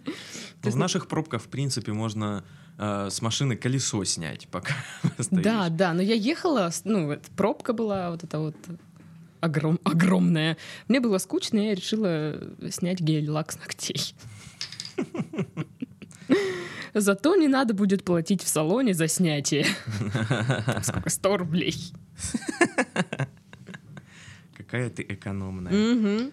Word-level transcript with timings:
прикинь. 0.00 0.14
То 0.62 0.70
В 0.70 0.76
наших 0.76 1.06
пробках, 1.08 1.42
в 1.42 1.48
принципе, 1.48 1.92
можно 1.92 2.44
э, 2.78 3.08
с 3.10 3.22
машины 3.22 3.56
колесо 3.56 4.02
снять, 4.04 4.48
пока. 4.48 4.74
Да, 5.30 5.68
да, 5.68 5.92
но 5.94 6.02
я 6.02 6.14
ехала, 6.14 6.70
ну, 6.84 7.06
вот 7.06 7.22
пробка 7.36 7.72
была 7.72 8.10
вот 8.10 8.24
эта 8.24 8.38
вот 8.38 8.56
огром- 9.40 9.80
огромная. 9.84 10.56
Мне 10.88 11.00
было 11.00 11.18
скучно, 11.18 11.58
и 11.58 11.66
я 11.66 11.74
решила 11.74 12.38
снять 12.70 13.00
гель-лак 13.00 13.52
с 13.52 13.58
ногтей. 13.58 14.14
Зато 16.94 17.36
не 17.36 17.48
надо 17.48 17.72
будет 17.74 18.04
платить 18.04 18.42
в 18.42 18.48
салоне 18.48 18.92
за 18.94 19.08
снятие. 19.08 19.64
Сколько? 20.82 21.08
100 21.08 21.36
рублей. 21.38 21.92
Какая 24.56 24.90
ты 24.90 25.02
экономная. 25.08 26.30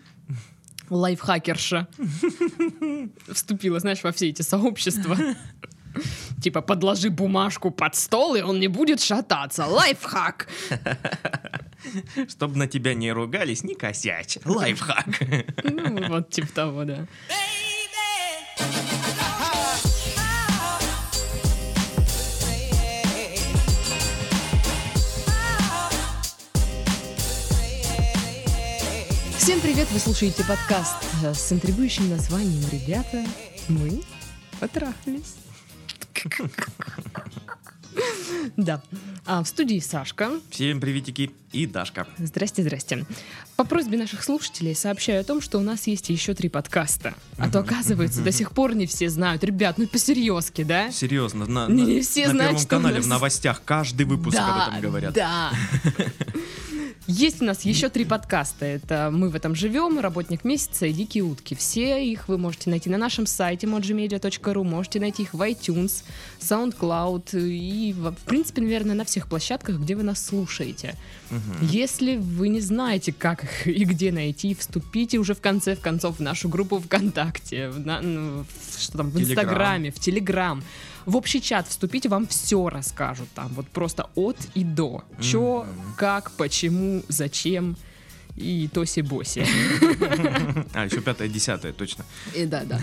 Лайфхакерша. 0.90 1.88
Вступила, 3.32 3.80
знаешь, 3.80 4.04
во 4.04 4.12
все 4.12 4.30
эти 4.30 4.42
сообщества. 4.42 5.18
Типа, 6.42 6.62
подложи 6.62 7.10
бумажку 7.10 7.72
под 7.72 7.96
стол, 7.96 8.36
и 8.36 8.42
он 8.42 8.60
не 8.60 8.68
будет 8.68 9.02
шататься. 9.02 9.66
Лайфхак. 9.66 10.48
Чтобы 12.30 12.58
на 12.58 12.68
тебя 12.68 12.94
не 12.94 13.12
ругались, 13.12 13.64
не 13.64 13.76
косячь. 13.76 14.38
Лайфхак. 14.46 15.06
Ну, 15.64 16.08
вот 16.08 16.30
типа 16.30 16.48
того, 16.54 16.84
да. 16.86 17.08
Всем 29.50 29.62
привет! 29.62 29.88
Вы 29.92 29.98
слушаете 29.98 30.44
подкаст 30.44 30.94
э, 31.24 31.34
с 31.34 31.52
интригующим 31.52 32.08
названием 32.08 32.64
«Ребята, 32.72 33.26
мы 33.68 34.04
потрахались». 34.60 35.38
Да. 38.56 38.84
А 39.26 39.44
в 39.44 39.48
студии 39.48 39.80
Сашка. 39.80 40.34
Всем 40.52 40.80
приветики 40.80 41.32
и 41.52 41.66
Дашка. 41.66 42.08
Здрасте, 42.20 42.62
здрасте. 42.62 43.08
По 43.56 43.64
просьбе 43.64 43.98
наших 43.98 44.24
слушателей 44.24 44.76
сообщаю 44.76 45.22
о 45.22 45.24
том, 45.24 45.42
что 45.42 45.58
у 45.58 45.62
нас 45.62 45.88
есть 45.88 46.10
еще 46.10 46.36
три 46.36 46.48
подкаста. 46.48 47.16
А 47.40 47.50
то, 47.50 47.60
оказывается, 47.62 48.22
до 48.22 48.32
сих 48.32 48.52
пор 48.52 48.76
не 48.76 48.86
все 48.86 49.10
знают. 49.10 49.44
Ребят, 49.44 49.80
ну 49.80 49.88
посерьезки, 49.88 50.64
да? 50.64 50.92
Серьезно, 50.92 51.48
на, 51.48 51.68
Не- 51.68 51.96
на- 51.96 52.02
все 52.04 52.28
на 52.28 52.34
знают, 52.34 52.50
Первом 52.52 52.60
что 52.60 52.68
канале 52.70 52.98
нас- 52.98 53.06
в 53.06 53.10
новостях 53.10 53.64
каждый 53.66 54.06
выпуск 54.06 54.38
об 54.38 54.70
этом 54.70 54.82
говорят. 54.82 55.14
Да. 55.16 55.52
Есть 57.12 57.42
у 57.42 57.46
нас 57.46 57.66
еще 57.66 57.90
три 57.90 58.06
подкаста. 58.06 58.66
Это 58.66 59.10
«Мы 59.12 59.30
в 59.30 59.36
этом 59.36 59.56
живем», 59.56 59.98
«Работник 60.00 60.44
месяца» 60.44 60.86
и 60.86 60.94
«Дикие 60.94 61.24
утки». 61.24 61.56
Все 61.56 62.06
их 62.08 62.28
вы 62.28 62.38
можете 62.38 62.70
найти 62.70 62.88
на 62.92 63.00
нашем 63.00 63.26
сайте 63.26 63.66
mojimedia.ru, 63.66 64.64
можете 64.64 65.00
найти 65.00 65.24
их 65.24 65.34
в 65.34 65.42
iTunes, 65.42 66.04
SoundCloud 66.40 67.32
и, 67.34 67.94
в 67.94 68.14
принципе, 68.26 68.62
наверное, 68.62 68.94
на 68.96 69.06
всех 69.06 69.26
площадках, 69.28 69.80
где 69.80 69.96
вы 69.96 70.04
нас 70.04 70.24
слушаете. 70.24 70.94
Если 71.62 72.18
вы 72.18 72.50
не 72.50 72.62
знаете, 72.62 73.12
как 73.12 73.44
их 73.44 73.66
и 73.68 73.86
где 73.86 74.12
найти, 74.12 74.54
вступите 74.54 75.18
уже 75.18 75.34
в 75.34 75.42
конце 75.42 75.76
в 75.76 75.80
концов 75.80 76.18
в 76.18 76.22
нашу 76.22 76.48
группу 76.48 76.80
ВКонтакте, 76.80 77.70
в, 77.70 77.80
на- 77.84 78.02
ну, 78.02 78.44
в- 78.44 78.80
что 78.80 79.00
там, 79.00 79.10
в. 79.10 79.20
Инстаграме, 79.20 79.92
в 79.92 80.00
Телеграм. 80.00 80.64
В 81.10 81.16
общий 81.16 81.42
чат 81.42 81.68
вступите, 81.68 82.08
вам 82.08 82.28
все 82.28 82.70
расскажут 82.70 83.30
там, 83.34 83.48
вот 83.56 83.68
просто 83.68 84.10
от 84.14 84.38
и 84.54 84.64
до. 84.64 85.04
Чё, 85.20 85.66
как, 85.98 86.32
почему, 86.32 87.02
зачем 87.08 87.76
и 88.36 88.70
тоси-боси. 88.72 89.44
А, 90.74 90.86
еще 90.86 91.02
пятое, 91.02 91.28
десятое, 91.28 91.74
точно. 91.74 92.06
И 92.36 92.46
да, 92.46 92.64
да. 92.64 92.80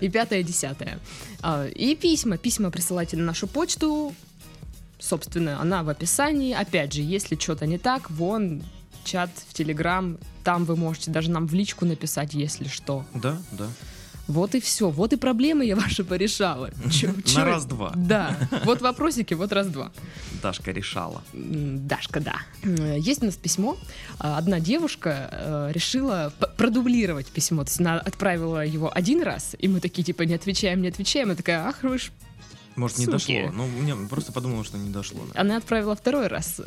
И 0.00 0.08
пятое, 0.08 0.44
десятое. 0.44 1.00
А, 1.42 1.66
И 1.66 1.96
письма. 1.96 2.38
Письма 2.38 2.70
присылайте 2.70 3.16
на 3.16 3.24
нашу 3.24 3.48
почту. 3.48 4.14
Собственно, 5.00 5.60
она 5.60 5.82
в 5.82 5.88
описании. 5.88 6.54
Опять 6.54 6.92
же, 6.92 7.02
если 7.02 7.36
что-то 7.36 7.66
не 7.66 7.78
так, 7.78 8.08
вон 8.08 8.62
чат 9.04 9.30
в 9.48 9.52
Телеграм. 9.52 10.16
Там 10.44 10.64
вы 10.64 10.76
можете 10.76 11.10
даже 11.10 11.28
нам 11.28 11.48
в 11.48 11.54
личку 11.54 11.84
написать, 11.86 12.34
если 12.34 12.68
что. 12.68 13.04
Да, 13.14 13.36
да. 13.50 13.66
Вот 14.26 14.54
и 14.54 14.60
все. 14.60 14.88
Вот 14.90 15.12
и 15.12 15.16
проблемы 15.16 15.64
я 15.66 15.76
ваши 15.76 16.02
порешала. 16.04 16.70
Чё- 16.90 17.12
чё- 17.24 17.38
На 17.40 17.44
раз-два. 17.44 17.92
Да. 17.94 18.36
Вот 18.64 18.80
вопросики, 18.80 19.34
вот 19.34 19.52
раз-два. 19.52 19.90
Дашка 20.42 20.70
решала. 20.72 21.22
Дашка, 21.34 22.20
да. 22.20 22.36
М, 22.62 22.96
Есть 22.96 23.22
у 23.22 23.26
нас 23.26 23.36
письмо. 23.36 23.76
А, 24.18 24.38
Одна 24.38 24.60
девушка 24.60 25.28
э, 25.30 25.72
решила 25.72 26.32
продублировать 26.56 27.26
письмо. 27.26 27.64
То 27.64 27.68
есть 27.70 27.80
она 27.80 27.98
отправила 28.00 28.64
его 28.64 28.90
один 28.94 29.22
раз, 29.22 29.54
и 29.58 29.68
мы 29.68 29.80
такие, 29.80 30.02
типа, 30.04 30.22
не 30.22 30.34
отвечаем, 30.34 30.80
не 30.82 30.88
отвечаем. 30.88 31.32
И 31.32 31.34
такая, 31.34 31.66
ах 31.66 31.82
вы 31.82 31.98
ж... 31.98 32.10
Может, 32.76 32.98
не 32.98 33.04
Суки. 33.06 33.42
дошло. 33.42 33.52
Ну, 33.52 33.66
мне 33.66 33.94
просто 34.08 34.32
подумала, 34.32 34.64
что 34.64 34.76
не 34.78 34.90
дошло. 34.90 35.20
да. 35.32 35.40
Она 35.40 35.56
отправила 35.58 35.94
второй 35.94 36.26
раз. 36.26 36.60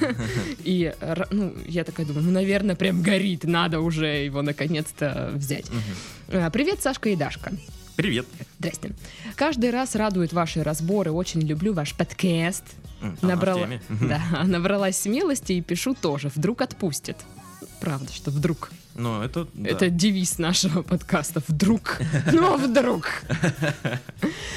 И, 0.64 0.94
ну, 1.30 1.54
я 1.66 1.84
такая 1.84 2.06
думаю, 2.06 2.24
ну, 2.24 2.30
наверное, 2.30 2.76
прям 2.76 3.02
горит, 3.02 3.44
надо 3.44 3.80
уже 3.80 4.24
его 4.24 4.42
наконец-то 4.42 5.30
взять. 5.34 5.66
А, 6.28 6.50
Привет, 6.50 6.80
Сашка 6.82 7.08
и 7.08 7.16
Дашка. 7.16 7.52
Привет. 7.96 8.26
Здрасте. 8.60 8.92
Каждый 9.34 9.70
раз 9.70 9.96
радуют 9.96 10.32
ваши 10.32 10.62
разборы. 10.62 11.10
Очень 11.10 11.40
люблю 11.40 11.72
ваш 11.72 11.94
подкаст. 11.94 12.62
Она 13.00 13.16
Набрала, 13.22 13.68
да, 13.88 14.44
набралась 14.44 14.96
смелости 14.98 15.54
и 15.54 15.60
пишу 15.60 15.94
тоже. 15.94 16.30
Вдруг 16.34 16.60
отпустит. 16.62 17.16
Правда, 17.80 18.12
что 18.12 18.30
вдруг. 18.30 18.70
Ну, 18.98 19.22
это... 19.22 19.46
да. 19.54 19.70
Это 19.70 19.90
девиз 19.90 20.38
нашего 20.38 20.82
подкаста. 20.82 21.40
Вдруг. 21.46 21.98
Ну, 22.32 22.54
а 22.54 22.56
вдруг. 22.56 23.22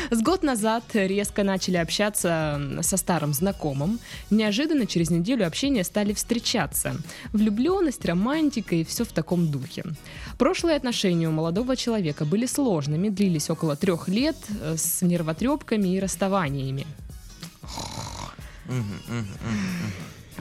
С 0.09 0.22
год 0.22 0.44
назад 0.44 0.84
резко 0.94 1.44
начали 1.44 1.78
общаться 1.78 2.59
со 2.81 2.97
старым 2.97 3.34
знакомым. 3.34 4.00
Неожиданно 4.29 4.85
через 4.85 5.09
неделю 5.09 5.47
общения 5.47 5.84
стали 5.84 6.13
встречаться. 6.13 6.96
Влюбленность, 7.34 8.03
романтика 8.06 8.75
и 8.75 8.84
все 8.84 9.06
в 9.06 9.13
таком 9.13 9.52
духе. 9.52 9.84
Прошлые 10.38 10.75
отношения 10.75 11.28
у 11.28 11.31
молодого 11.31 11.75
человека 11.75 12.25
были 12.25 12.47
сложными, 12.47 13.09
длились 13.09 13.50
около 13.50 13.75
трех 13.75 14.08
лет 14.08 14.38
э, 14.50 14.75
с 14.78 15.02
нервотрепками 15.02 15.96
и 15.96 16.00
расставаниями. 16.00 16.85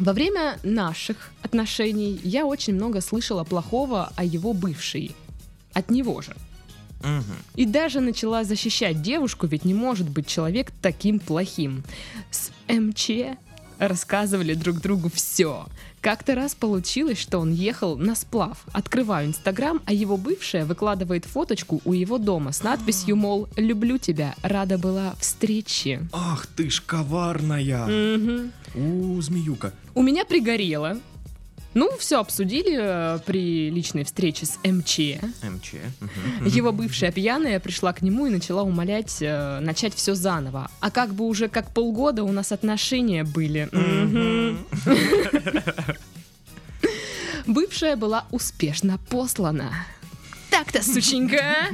Во 0.01 0.15
время 0.15 0.59
наших 0.63 1.31
отношений 1.43 2.19
я 2.25 2.47
очень 2.47 2.75
много 2.75 3.03
слышала 3.03 3.45
плохого 3.45 4.11
о 4.17 4.25
его 4.25 4.55
бывшей. 4.55 5.15
От 5.75 5.91
него 5.91 6.23
же. 6.23 6.35
Мгм. 7.03 7.37
И 7.55 7.67
даже 7.67 8.01
начала 8.01 8.45
защищать 8.45 9.03
девушку, 9.03 9.47
ведь 9.47 9.67
не 9.67 9.75
может 9.75 10.09
быть 10.09 10.27
человек 10.27 10.73
таким 10.81 11.19
плохим. 11.19 11.85
С 12.31 12.51
МЧ 12.67 13.37
рассказывали 13.79 14.55
друг 14.55 14.81
другу 14.81 15.11
все. 15.13 15.67
Как-то 16.01 16.35
раз 16.35 16.55
получилось, 16.55 17.19
что 17.19 17.39
он 17.39 17.53
ехал 17.53 17.97
на 17.97 18.15
сплав. 18.15 18.65
Открываю 18.73 19.29
Инстаграм, 19.29 19.83
а 19.85 19.93
его 19.93 20.17
бывшая 20.17 20.65
выкладывает 20.65 21.27
фоточку 21.27 21.83
у 21.85 21.93
его 21.93 22.17
дома 22.17 22.53
с 22.53 22.63
надписью, 22.63 23.17
мол, 23.17 23.49
«Люблю 23.57 23.99
тебя, 23.99 24.35
рада 24.43 24.79
была 24.79 25.15
встрече». 25.21 26.09
Ах 26.13 26.47
ты 26.47 26.71
ж 26.71 26.83
коварная. 26.87 27.87
Мгм. 27.87 28.53
У, 28.75 29.21
змеюка. 29.21 29.73
У 29.95 30.03
меня 30.03 30.25
пригорело. 30.25 30.99
Ну, 31.73 31.91
все 31.99 32.19
обсудили 32.19 32.77
э, 32.81 33.21
при 33.25 33.71
личной 33.71 34.03
встрече 34.05 34.45
с 34.45 34.59
МЧ. 34.65 35.21
МЧ. 35.43 35.75
Мгм. 36.01 36.47
Его 36.47 36.73
бывшая 36.73 37.13
пьяная 37.13 37.61
пришла 37.61 37.93
к 37.93 38.03
нему 38.03 38.27
и 38.27 38.31
начала 38.31 38.63
умолять 38.63 39.19
э, 39.21 39.61
начать 39.61 39.95
все 39.95 40.17
заново. 40.17 40.69
А 40.81 40.91
как 40.91 41.15
бы 41.15 41.27
уже 41.27 41.49
как 41.49 41.73
полгода 41.73 42.25
у 42.25 42.33
нас 42.33 42.51
отношения 42.51 43.23
были. 43.23 43.69
Бывшая 47.47 47.95
была 47.97 48.27
успешно 48.33 48.99
послана. 49.09 49.73
Так-то, 50.51 50.83
сученька! 50.83 51.69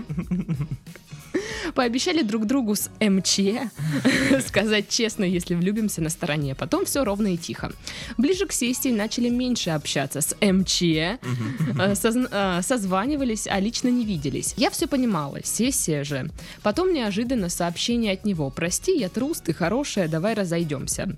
Пообещали 1.75 2.23
друг 2.23 2.47
другу 2.47 2.75
с 2.75 2.91
МЧ 3.01 3.41
сказать 4.47 4.89
честно, 4.89 5.25
если 5.25 5.55
влюбимся 5.55 6.03
на 6.03 6.09
стороне. 6.09 6.55
Потом 6.55 6.85
все 6.85 7.05
ровно 7.05 7.35
и 7.35 7.37
тихо. 7.37 7.73
Ближе 8.17 8.47
к 8.47 8.53
сессии 8.53 8.91
начали 8.93 9.29
меньше 9.29 9.71
общаться 9.71 10.21
с 10.21 10.37
МЧ, 10.41 10.83
э, 10.83 11.19
э, 11.79 12.63
созванивались, 12.63 13.47
а 13.47 13.61
лично 13.61 13.89
не 13.89 14.05
виделись. 14.05 14.55
Я 14.57 14.71
все 14.71 14.87
понимала, 14.87 15.41
сессия 15.43 16.05
же. 16.05 16.31
Потом 16.63 16.93
неожиданно 16.93 17.49
сообщение 17.49 18.13
от 18.13 18.25
него. 18.25 18.51
«Прости, 18.51 18.97
я 18.99 19.09
трус, 19.09 19.41
ты 19.41 19.53
хорошая, 19.53 20.09
давай 20.09 20.35
разойдемся». 20.35 21.17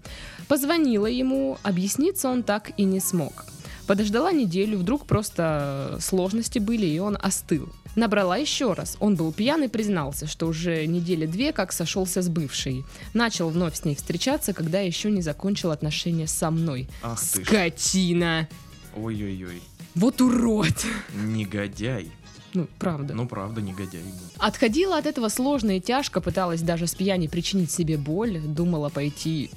Позвонила 0.48 1.06
ему, 1.06 1.58
объясниться 1.62 2.28
он 2.28 2.42
так 2.42 2.70
и 2.78 2.84
не 2.84 3.00
смог. 3.00 3.44
Подождала 3.86 4.32
неделю, 4.32 4.78
вдруг 4.78 5.06
просто 5.06 5.96
сложности 6.00 6.58
были, 6.58 6.86
и 6.86 6.98
он 6.98 7.16
остыл. 7.20 7.68
Набрала 7.98 8.36
еще 8.36 8.74
раз. 8.74 8.96
Он 9.00 9.16
был 9.16 9.32
пьян 9.32 9.64
и 9.64 9.66
признался, 9.66 10.28
что 10.28 10.46
уже 10.46 10.86
недели 10.86 11.26
две 11.26 11.52
как 11.52 11.72
сошелся 11.72 12.22
с 12.22 12.28
бывшей. 12.28 12.84
Начал 13.12 13.48
вновь 13.50 13.74
с 13.74 13.84
ней 13.84 13.96
встречаться, 13.96 14.52
когда 14.52 14.78
еще 14.78 15.10
не 15.10 15.20
закончил 15.20 15.72
отношения 15.72 16.28
со 16.28 16.52
мной. 16.52 16.88
Ах 17.02 17.20
ты. 17.20 17.44
Скотина! 17.44 18.48
Ой-ой-ой. 18.94 19.60
Вот 19.96 20.20
урод! 20.20 20.86
Негодяй. 21.12 22.12
Ну, 22.54 22.68
правда. 22.78 23.14
Ну, 23.14 23.26
правда, 23.26 23.60
негодяй. 23.60 24.04
Отходила 24.38 24.96
от 24.96 25.06
этого 25.06 25.28
сложно 25.28 25.76
и 25.76 25.80
тяжко, 25.80 26.20
пыталась 26.20 26.62
даже 26.62 26.86
с 26.86 26.94
пьяни 26.94 27.26
причинить 27.26 27.72
себе 27.72 27.96
боль, 27.96 28.38
думала 28.38 28.90
пойти... 28.90 29.50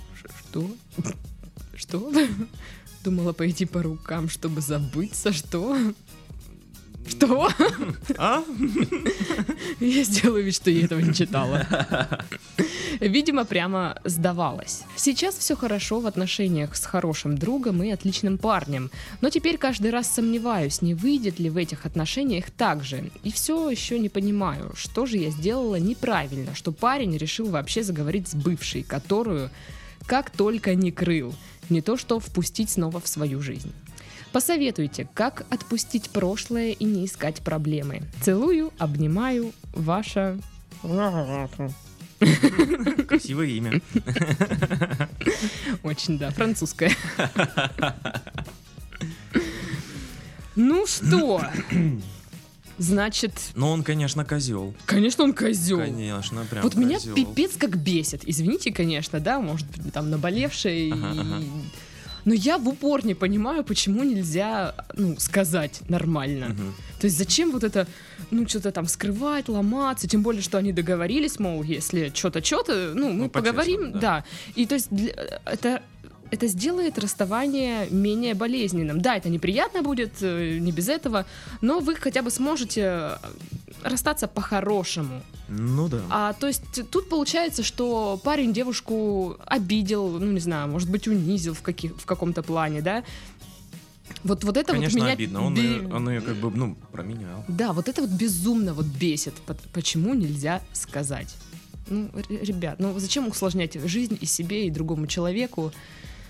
Что? 0.49 0.67
Что? 1.75 2.11
Думала 3.03 3.33
пойти 3.33 3.65
по 3.65 3.83
рукам, 3.83 4.29
чтобы 4.29 4.61
забыться, 4.61 5.31
что? 5.31 5.77
Что? 7.11 7.49
А? 8.17 8.43
Я 9.79 10.03
сделаю 10.03 10.43
вид, 10.43 10.55
что 10.55 10.71
я 10.71 10.85
этого 10.85 10.99
не 10.99 11.13
читала. 11.13 11.67
Видимо, 12.99 13.45
прямо 13.45 13.99
сдавалась. 14.03 14.83
Сейчас 14.95 15.35
все 15.37 15.55
хорошо 15.55 15.99
в 15.99 16.07
отношениях 16.07 16.75
с 16.75 16.85
хорошим 16.85 17.37
другом 17.37 17.83
и 17.83 17.91
отличным 17.91 18.37
парнем. 18.37 18.91
Но 19.21 19.29
теперь 19.29 19.57
каждый 19.57 19.91
раз 19.91 20.09
сомневаюсь, 20.09 20.81
не 20.81 20.93
выйдет 20.93 21.39
ли 21.39 21.49
в 21.49 21.57
этих 21.57 21.85
отношениях 21.85 22.45
так 22.51 22.83
же. 22.83 23.11
И 23.23 23.31
все 23.31 23.69
еще 23.69 23.99
не 23.99 24.09
понимаю, 24.09 24.71
что 24.75 25.05
же 25.05 25.17
я 25.17 25.31
сделала 25.31 25.75
неправильно, 25.75 26.55
что 26.55 26.71
парень 26.71 27.17
решил 27.17 27.49
вообще 27.49 27.83
заговорить 27.83 28.27
с 28.27 28.35
бывшей, 28.35 28.83
которую 28.83 29.49
как 30.05 30.29
только 30.29 30.75
не 30.75 30.91
крыл. 30.91 31.33
Не 31.69 31.81
то 31.81 31.97
что 31.97 32.19
впустить 32.19 32.69
снова 32.69 32.99
в 32.99 33.07
свою 33.07 33.41
жизнь. 33.41 33.71
Посоветуйте, 34.31 35.07
как 35.13 35.45
отпустить 35.49 36.09
прошлое 36.09 36.71
и 36.71 36.85
не 36.85 37.05
искать 37.05 37.41
проблемы. 37.41 38.03
Целую, 38.21 38.71
обнимаю, 38.77 39.51
ваша... 39.73 40.37
Красивое 43.07 43.47
имя. 43.47 43.81
Очень, 45.83 46.17
да, 46.17 46.29
французская. 46.31 46.91
Ну 50.55 50.85
что? 50.87 51.41
Значит, 52.77 53.33
Но 53.53 53.71
он, 53.71 53.83
конечно, 53.83 54.25
козел. 54.25 54.73
конечно, 54.85 55.23
он 55.23 55.33
козел. 55.33 55.79
Конечно, 55.79 56.45
прям 56.49 56.63
Вот 56.63 56.75
меня 56.75 56.95
козёл. 56.97 57.15
пипец 57.15 57.51
как 57.55 57.77
бесит. 57.77 58.21
Извините, 58.25 58.71
конечно, 58.71 59.19
да, 59.19 59.39
может 59.39 59.67
быть, 59.67 59.93
там 59.93 60.09
наболевшее. 60.09 60.91
Ага, 60.93 61.11
и- 61.13 61.19
ага. 61.19 61.41
Но 62.25 62.33
я 62.33 62.57
в 62.57 62.67
упор 62.67 63.05
не 63.05 63.13
понимаю, 63.15 63.63
почему 63.63 64.03
нельзя, 64.03 64.75
ну, 64.95 65.15
сказать 65.19 65.81
нормально. 65.89 66.49
Мгм. 66.49 66.73
То 66.99 67.05
есть 67.07 67.17
зачем 67.17 67.51
вот 67.51 67.63
это, 67.63 67.87
ну, 68.31 68.47
что-то 68.47 68.71
там 68.71 68.85
скрывать, 68.87 69.49
ломаться, 69.49 70.07
тем 70.07 70.21
более, 70.21 70.41
что 70.41 70.57
они 70.57 70.71
договорились, 70.71 71.39
мол, 71.39 71.63
если 71.63 72.11
что-то, 72.13 72.43
что-то, 72.43 72.91
ну, 72.95 73.09
мы 73.09 73.23
Ну, 73.23 73.29
поговорим, 73.29 73.91
да. 73.93 73.99
да. 73.99 74.25
И 74.55 74.65
то 74.65 74.75
есть 74.75 74.87
для- 74.91 75.13
это 75.45 75.81
это 76.33 76.47
сделает 76.47 76.97
расставание 76.97 77.87
менее 77.89 78.35
болезненным. 78.35 79.01
Да, 79.01 79.17
это 79.17 79.27
неприятно 79.27 79.81
будет, 79.81 80.11
э, 80.21 80.59
не 80.59 80.71
без 80.71 80.87
этого, 80.87 81.25
но 81.59 81.79
вы 81.81 81.93
хотя 81.95 82.21
бы 82.21 82.31
сможете 82.31 82.81
э, 82.81 83.17
расстаться 83.83 84.27
по-хорошему. 84.27 85.21
Ну 85.47 85.87
да. 85.87 86.01
А 86.09 86.33
то 86.33 86.47
есть 86.47 86.63
тут 86.89 87.09
получается, 87.09 87.63
что 87.63 88.19
парень 88.23 88.53
девушку 88.53 89.37
обидел, 89.45 90.19
ну 90.19 90.31
не 90.31 90.39
знаю, 90.39 90.69
может 90.69 90.89
быть 90.89 91.07
унизил 91.07 91.53
в, 91.53 91.61
каких, 91.61 91.95
в 91.97 92.05
каком-то 92.05 92.43
плане, 92.43 92.81
да? 92.81 93.03
Вот, 94.23 94.43
вот 94.43 94.57
это 94.57 94.73
Конечно, 94.73 94.99
вот 94.99 95.05
меня... 95.05 95.13
обидно. 95.13 95.45
Он, 95.45 95.53
бе- 95.53 95.61
ее, 95.61 95.87
он 95.87 96.09
ее 96.09 96.21
как 96.21 96.35
бы, 96.35 96.51
ну, 96.51 96.75
променял. 96.91 97.43
Да, 97.47 97.71
вот 97.73 97.87
это 97.87 98.01
вот 98.01 98.09
безумно 98.11 98.73
вот 98.73 98.85
бесит. 98.85 99.33
По- 99.45 99.55
Почему 99.73 100.13
нельзя 100.13 100.61
сказать? 100.73 101.35
Ну, 101.87 102.09
ребят, 102.29 102.79
ну 102.79 102.97
зачем 102.99 103.27
усложнять 103.27 103.73
жизнь 103.87 104.17
и 104.21 104.25
себе, 104.25 104.67
и 104.67 104.69
другому 104.69 105.07
человеку? 105.07 105.71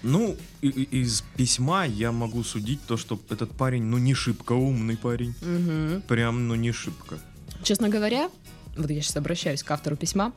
Ну, 0.03 0.35
из 0.61 1.23
письма 1.35 1.85
я 1.85 2.11
могу 2.11 2.43
судить 2.43 2.79
то, 2.87 2.97
что 2.97 3.19
этот 3.29 3.51
парень, 3.51 3.83
ну, 3.83 3.97
не 3.99 4.15
шибко 4.15 4.53
умный 4.53 4.97
парень. 4.97 5.35
Мгм. 5.41 6.01
Прям, 6.07 6.47
ну, 6.47 6.55
не 6.55 6.71
шибко. 6.71 7.19
Честно 7.63 7.89
говоря, 7.89 8.29
вот 8.75 8.89
я 8.89 9.01
сейчас 9.01 9.17
обращаюсь 9.17 9.63
к 9.63 9.71
автору 9.71 9.95
письма, 9.95 10.33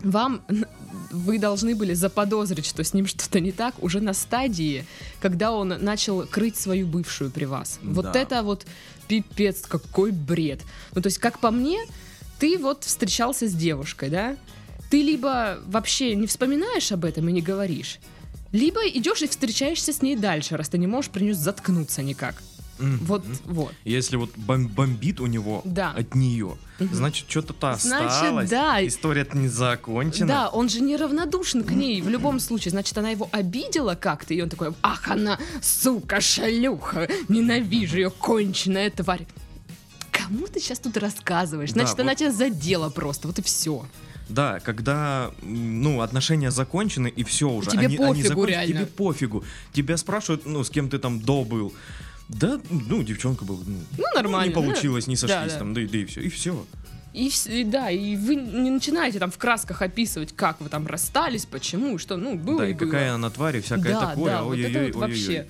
вам 0.00 0.42
вы 1.10 1.38
должны 1.38 1.74
были 1.74 1.94
заподозрить, 1.94 2.66
что 2.66 2.84
с 2.84 2.94
ним 2.94 3.06
что-то 3.06 3.40
не 3.40 3.52
так 3.52 3.74
уже 3.82 4.00
на 4.00 4.14
стадии, 4.14 4.84
когда 5.20 5.52
он 5.52 5.68
начал 5.68 6.26
крыть 6.26 6.56
свою 6.56 6.86
бывшую 6.86 7.30
при 7.30 7.44
вас. 7.44 7.78
Вот 7.82 8.12
Да. 8.12 8.18
это 8.18 8.42
вот 8.42 8.66
пипец, 9.08 9.62
какой 9.62 10.12
бред. 10.12 10.60
Ну, 10.94 11.02
то 11.02 11.06
есть, 11.08 11.18
как 11.18 11.38
по 11.40 11.50
мне, 11.50 11.78
ты 12.38 12.58
вот 12.58 12.84
встречался 12.84 13.48
с 13.48 13.52
девушкой, 13.52 14.10
да? 14.10 14.36
Ты 14.90 15.02
либо 15.02 15.58
вообще 15.66 16.14
не 16.14 16.26
вспоминаешь 16.26 16.92
об 16.92 17.04
этом 17.04 17.28
и 17.28 17.32
не 17.32 17.42
говоришь, 17.42 17.98
либо 18.52 18.80
идешь 18.88 19.22
и 19.22 19.28
встречаешься 19.28 19.92
с 19.92 20.00
ней 20.00 20.16
дальше, 20.16 20.56
раз 20.56 20.70
ты 20.70 20.78
не 20.78 20.86
можешь 20.86 21.10
при 21.10 21.24
нее 21.24 21.34
заткнуться 21.34 22.02
никак. 22.02 22.42
Вот, 22.78 23.24
вот. 23.44 23.72
Если 23.84 24.16
вот 24.16 24.30
бом- 24.36 24.68
бомбит 24.68 25.20
у 25.20 25.26
него 25.26 25.62
Да. 25.64 25.92
от 25.96 26.14
нее, 26.14 26.56
значит, 26.78 27.28
что-то-то 27.28 27.76
Значит, 27.80 28.08
осталось. 28.08 28.50
да. 28.50 28.86
История-то 28.86 29.36
не 29.36 29.48
закончена. 29.48 30.26
Да, 30.28 30.48
он 30.48 30.68
же 30.68 30.80
неравнодушен 30.80 31.64
к 31.64 31.70
ней 31.72 32.00
в 32.02 32.08
любом 32.08 32.40
случае. 32.40 32.70
Значит, 32.70 32.96
она 32.98 33.10
его 33.10 33.28
обидела 33.32 33.94
как-то, 33.94 34.34
и 34.34 34.40
он 34.40 34.48
такой, 34.48 34.72
ах, 34.82 35.08
она, 35.08 35.38
сука, 35.62 36.20
шалюха, 36.20 37.08
ненавижу 37.28 37.96
ее, 37.96 38.10
конченая 38.10 38.90
тварь. 38.90 39.26
Кому 40.10 40.46
ты 40.46 40.60
сейчас 40.60 40.78
тут 40.78 40.96
рассказываешь? 40.96 41.70
Да, 41.72 41.80
Значит, 41.82 42.00
она 42.00 42.10
вот. 42.10 42.18
тебя 42.18 42.32
задела 42.32 42.90
просто, 42.90 43.28
вот 43.28 43.38
и 43.38 43.42
все. 43.42 43.84
Да, 44.28 44.60
когда, 44.60 45.30
ну, 45.40 46.02
отношения 46.02 46.50
закончены, 46.50 47.08
и 47.08 47.24
все 47.24 47.48
уже. 47.48 47.70
тебе 47.70 47.86
они, 47.86 47.96
пофигу 47.96 48.12
они 48.12 48.22
закончены, 48.22 48.50
реально. 48.50 48.74
Тебе 48.74 48.86
пофигу. 48.86 49.44
Тебя 49.72 49.96
спрашивают, 49.96 50.44
ну, 50.44 50.62
с 50.64 50.68
кем 50.70 50.90
ты 50.90 50.98
там 50.98 51.18
до 51.20 51.44
был. 51.44 51.72
Да, 52.28 52.60
ну, 52.70 53.02
девчонка 53.02 53.44
была. 53.44 53.60
Ну, 53.66 53.78
Ну, 53.96 54.04
нормально. 54.14 54.48
Не 54.50 54.54
получилось, 54.54 55.06
не 55.06 55.14
Да, 55.16 55.20
сошлись 55.28 55.52
да. 55.54 55.58
там, 55.58 55.74
да, 55.74 55.80
и- 55.80 55.86
да 55.86 55.98
и 55.98 56.04
все. 56.04 56.20
И 56.20 56.28
все. 56.28 56.66
И, 57.14 57.30
и 57.46 57.64
да, 57.64 57.90
и 57.90 58.16
вы 58.16 58.36
не 58.36 58.70
начинаете 58.70 59.18
там 59.18 59.30
в 59.30 59.38
красках 59.38 59.80
описывать, 59.80 60.36
как 60.36 60.60
вы 60.60 60.68
там 60.68 60.86
расстались, 60.86 61.46
почему, 61.46 61.96
что, 61.98 62.16
ну, 62.16 62.36
было 62.36 62.58
Да, 62.60 62.68
и 62.68 62.70
и 62.72 62.74
было. 62.74 62.84
какая 62.90 63.14
она 63.14 63.30
тварь, 63.30 63.56
и 63.56 63.60
всякое 63.60 63.94
да, 63.94 64.06
такое. 64.10 64.32
да, 64.32 64.42
вот 64.42 64.58
это 64.58 64.66
Ой-ой-ой, 64.68 64.92
вот 64.92 65.00
вообще. 65.00 65.28
ой-ой-ой. 65.28 65.46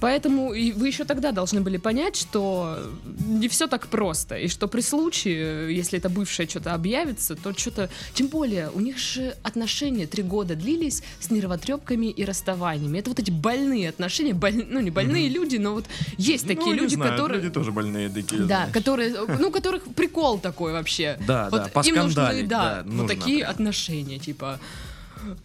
Поэтому 0.00 0.52
и 0.52 0.72
вы 0.72 0.88
еще 0.88 1.04
тогда 1.04 1.32
должны 1.32 1.60
были 1.60 1.76
понять, 1.76 2.16
что 2.16 2.78
не 3.26 3.48
все 3.48 3.66
так 3.66 3.86
просто, 3.88 4.36
и 4.36 4.48
что 4.48 4.66
при 4.66 4.80
случае, 4.80 5.74
если 5.76 5.98
это 5.98 6.08
бывшая 6.08 6.48
что-то 6.48 6.74
объявится, 6.74 7.36
то 7.36 7.52
что-то... 7.56 7.90
Тем 8.14 8.28
более, 8.28 8.70
у 8.70 8.80
них 8.80 8.98
же 8.98 9.36
отношения 9.42 10.06
три 10.06 10.22
года 10.22 10.54
длились 10.54 11.02
с 11.20 11.30
нервотрепками 11.30 12.06
и 12.06 12.24
расставаниями. 12.24 12.98
Это 12.98 13.10
вот 13.10 13.18
эти 13.18 13.30
больные 13.30 13.90
отношения, 13.90 14.32
боль- 14.32 14.66
ну 14.68 14.80
не 14.80 14.90
больные 14.90 15.28
люди, 15.28 15.56
но 15.56 15.74
вот 15.74 15.84
есть 16.16 16.46
такие 16.46 16.74
Ну, 16.74 16.82
люди, 16.82 16.94
знаю, 16.94 17.12
которые... 17.12 17.40
Люди 17.42 17.52
тоже 17.52 17.72
больные 17.72 18.08
такие. 18.08 18.42
Да, 18.42 18.46
знаешь. 18.46 18.72
которые, 18.72 19.14
ну, 19.38 19.48
у 19.48 19.50
которых 19.50 19.84
прикол 19.94 20.38
такой 20.38 20.72
вообще. 20.72 21.18
Да, 21.26 21.48
вот 21.50 21.70
да, 21.74 21.80
им 21.82 21.96
нужны, 21.96 22.14
да, 22.14 22.42
да, 22.46 22.82
вот 22.84 22.92
нужно 22.92 23.08
такие 23.08 23.38
прям. 23.38 23.50
отношения, 23.50 24.18
типа, 24.18 24.60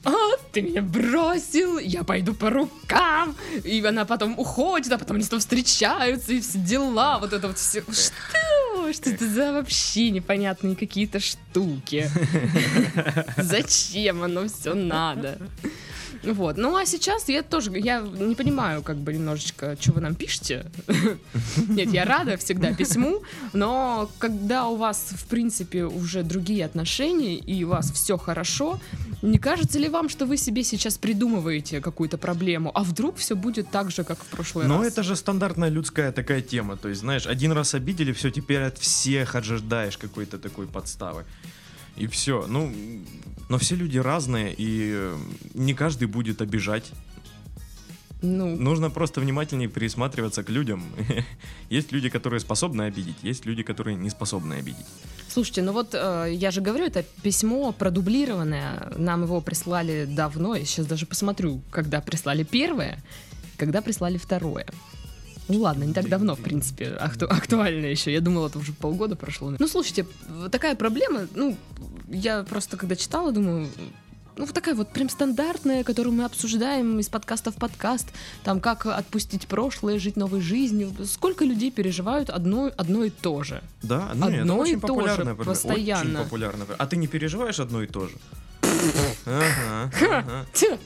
а, 0.04 0.12
ты 0.52 0.62
меня 0.62 0.82
бросил, 0.82 1.78
я 1.80 2.04
пойду 2.04 2.34
по 2.34 2.50
рукам, 2.50 3.36
и 3.64 3.84
она 3.86 4.06
потом 4.06 4.38
уходит, 4.40 4.92
а 4.92 4.98
потом 4.98 5.16
они 5.18 5.26
снова 5.26 5.40
встречаются, 5.40 6.34
и 6.34 6.42
все 6.42 6.58
дела, 6.58 7.20
вот 7.20 7.34
это 7.34 7.48
вот 7.48 7.58
все. 7.58 7.82
Что? 7.82 8.94
Что 8.94 9.10
это 9.10 9.28
за 9.28 9.54
вообще 9.54 10.12
непонятные 10.12 10.76
какие-то 10.76 11.20
штуки? 11.20 12.10
Зачем 13.38 14.24
оно 14.24 14.48
все 14.48 14.74
надо? 14.74 15.40
Вот. 16.24 16.58
Ну 16.58 16.76
а 16.76 16.86
сейчас 16.86 17.30
я 17.30 17.44
тоже, 17.44 17.72
я 17.78 18.02
не 18.02 18.36
понимаю, 18.36 18.82
как 18.82 18.98
бы 18.98 19.14
немножечко, 19.14 19.78
что 19.80 19.94
вы 19.94 20.02
нам 20.02 20.16
пишете. 20.16 20.66
Нет, 21.68 21.94
я 21.94 22.06
рада 22.06 22.38
всегда 22.38 22.74
письму, 22.74 23.24
но 23.54 24.10
когда 24.20 24.68
у 24.68 24.76
вас, 24.76 25.12
в 25.12 25.26
принципе, 25.28 25.86
уже 25.86 26.24
другие 26.24 26.66
отношения, 26.66 27.36
и 27.36 27.64
у 27.64 27.70
вас 27.70 27.92
все 27.92 28.18
хорошо, 28.18 28.80
не 29.22 29.38
кажется 29.38 29.80
ли 29.80 29.90
вам, 29.90 30.10
что 30.10 30.26
вы 30.26 30.38
себе 30.38 30.64
сейчас 30.64 30.98
придумываете 30.98 31.82
какую-то 31.82 32.18
проблему, 32.18 32.72
а 32.74 32.84
вдруг 32.84 33.18
все 33.18 33.36
будет 33.36 33.70
так 33.72 33.92
же, 33.92 34.04
как 34.04 34.20
в 34.20 34.28
прошлый 34.28 34.68
Но 34.68 34.80
раз? 34.80 34.88
это 34.88 35.04
же 35.04 35.16
стандартная 35.16 35.70
людская 35.70 36.12
такая 36.12 36.42
тема. 36.42 36.78
То 36.78 36.90
есть, 36.90 37.02
знаешь, 37.02 37.28
один 37.28 37.52
раз 37.52 37.74
обидели, 37.74 38.12
все, 38.14 38.32
теперь 38.32 38.62
от 38.62 38.78
всех 38.78 39.36
ожидаешь 39.36 39.98
какой-то 39.98 40.38
такой 40.38 40.68
подставы. 40.68 41.26
И 41.98 42.08
все. 42.08 42.46
Ну, 42.48 42.72
но 43.50 43.58
все 43.58 43.76
люди 43.76 43.98
разные, 43.98 44.54
и 44.54 44.92
э, 44.94 45.18
не 45.54 45.74
каждый 45.74 46.08
будет 46.08 46.42
обижать. 46.42 46.92
Ну, 48.22 48.56
Нужно 48.56 48.90
просто 48.90 49.22
внимательнее 49.22 49.70
присматриваться 49.70 50.44
к 50.44 50.50
людям. 50.50 50.84
Есть 51.70 51.92
люди, 51.92 52.10
которые 52.10 52.40
способны 52.40 52.84
обидеть, 52.84 53.18
есть 53.22 53.46
люди, 53.46 53.62
которые 53.62 53.96
не 53.96 54.10
способны 54.10 54.56
обидеть. 54.56 54.86
Слушайте, 55.28 55.62
ну 55.62 55.74
вот 55.74 55.94
э, 55.94 56.30
я 56.32 56.50
же 56.52 56.62
говорю, 56.62 56.86
это 56.86 57.04
письмо 57.22 57.72
продублированное. 57.72 58.94
Нам 58.98 59.24
его 59.24 59.42
прислали 59.42 60.06
давно. 60.06 60.56
Я 60.56 60.66
сейчас 60.66 60.86
даже 60.86 61.06
посмотрю, 61.06 61.62
когда 61.72 62.02
прислали 62.02 62.44
первое, 62.44 63.04
когда 63.58 63.82
прислали 63.82 64.18
второе. 64.18 64.66
Ну 65.48 65.60
ладно, 65.60 65.84
не 65.84 65.94
так 65.94 66.10
давно, 66.10 66.36
в 66.36 66.42
принципе, 66.42 66.96
акту- 67.00 67.28
актуально 67.30 67.86
еще. 67.86 68.12
Я 68.12 68.22
думала, 68.22 68.48
это 68.48 68.60
уже 68.60 68.74
полгода 68.74 69.16
прошло. 69.16 69.54
Ну, 69.58 69.68
слушайте, 69.68 70.06
такая 70.52 70.76
проблема, 70.76 71.28
ну, 71.36 71.56
я 72.10 72.44
просто 72.44 72.78
когда 72.78 72.96
читала, 72.96 73.32
думаю, 73.32 73.70
ну, 74.38 74.46
вот 74.46 74.54
такая 74.54 74.76
вот 74.76 74.90
прям 74.90 75.10
стандартная, 75.10 75.84
которую 75.84 76.14
мы 76.14 76.26
обсуждаем 76.26 77.00
из 77.00 77.08
подкаста 77.08 77.52
в 77.52 77.56
подкаст, 77.56 78.08
там, 78.44 78.60
как 78.60 78.86
отпустить 78.86 79.48
прошлое, 79.48 79.98
жить 79.98 80.18
новой 80.18 80.42
жизнью. 80.42 80.92
Сколько 81.06 81.46
людей 81.46 81.72
переживают 81.72 82.30
одно, 82.30 82.72
одно 82.76 83.06
и 83.06 83.10
то 83.10 83.44
же? 83.44 83.64
Да, 83.82 84.12
ну, 84.14 84.30
нет, 84.30 84.34
это 84.34 84.42
Одно 84.42 84.56
и 84.58 84.76
очень 84.76 84.82
то 84.82 85.08
же, 85.08 85.36
постоянно. 85.36 86.20
Очень 86.20 86.24
популярная. 86.26 86.68
А 86.78 86.86
ты 86.86 86.98
не 86.98 87.08
переживаешь 87.08 87.60
одно 87.60 87.82
и 87.82 87.88
то 87.88 88.08
же? 88.08 88.16
Ага, 89.26 89.92
ага. 90.12 90.46
Тьфу, 90.54 90.78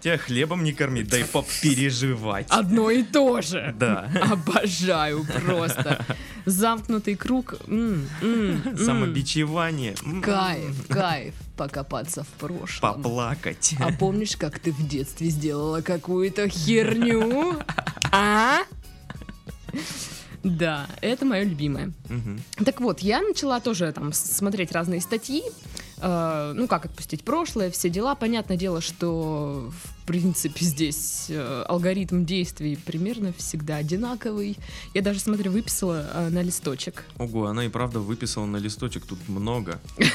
Тебя 0.00 0.18
хлебом 0.18 0.64
не 0.64 0.72
кормить, 0.72 1.08
дай 1.08 1.24
попереживать. 1.24 2.46
Одно 2.50 2.90
и 2.90 3.02
то 3.02 3.40
же. 3.42 3.74
Да. 3.78 4.10
Обожаю 4.30 5.24
просто. 5.44 6.04
Замкнутый 6.46 7.16
круг. 7.16 7.54
М, 7.66 8.08
м, 8.22 8.62
м. 8.64 8.78
Самобичевание. 8.78 9.94
Кайф, 10.22 10.86
кайф. 10.88 11.34
Покопаться 11.56 12.22
в 12.22 12.28
прошлом. 12.28 13.02
Поплакать. 13.02 13.74
А 13.80 13.90
помнишь, 13.92 14.36
как 14.36 14.58
ты 14.58 14.72
в 14.72 14.86
детстве 14.86 15.28
сделала 15.28 15.80
какую-то 15.80 16.48
херню? 16.48 17.56
А? 18.12 18.58
Да, 20.42 20.86
это 21.00 21.24
мое 21.24 21.42
любимое. 21.42 21.92
Мгм. 22.08 22.40
Так 22.64 22.80
вот, 22.80 23.00
я 23.00 23.20
начала 23.20 23.58
тоже 23.60 23.90
там 23.92 24.12
смотреть 24.12 24.70
разные 24.70 25.00
статьи, 25.00 25.42
э, 26.06 26.52
ну 26.54 26.68
как 26.68 26.86
отпустить 26.86 27.24
прошлое, 27.24 27.70
все 27.70 27.90
дела. 27.90 28.14
Понятное 28.14 28.56
дело, 28.56 28.80
что 28.80 29.70
в 29.84 30.06
принципе 30.06 30.64
здесь 30.64 31.26
э, 31.28 31.64
алгоритм 31.68 32.24
действий 32.24 32.76
примерно 32.76 33.32
всегда 33.32 33.76
одинаковый. 33.76 34.56
Я 34.94 35.02
даже, 35.02 35.20
смотрю, 35.20 35.50
выписала 35.50 36.06
э, 36.12 36.28
на 36.28 36.42
листочек. 36.42 37.04
Ого, 37.18 37.46
она 37.46 37.64
и 37.64 37.68
правда 37.68 38.00
выписала 38.00 38.46
на 38.46 38.58
листочек 38.58 39.04
тут 39.06 39.18
много. 39.28 39.80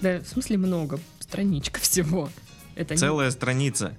Да, 0.00 0.20
в 0.20 0.26
смысле 0.28 0.58
много, 0.58 1.00
страничка 1.20 1.80
всего. 1.80 2.28
Это, 2.76 2.94
не- 2.94 2.98
Целая 2.98 3.30
страница. 3.30 3.96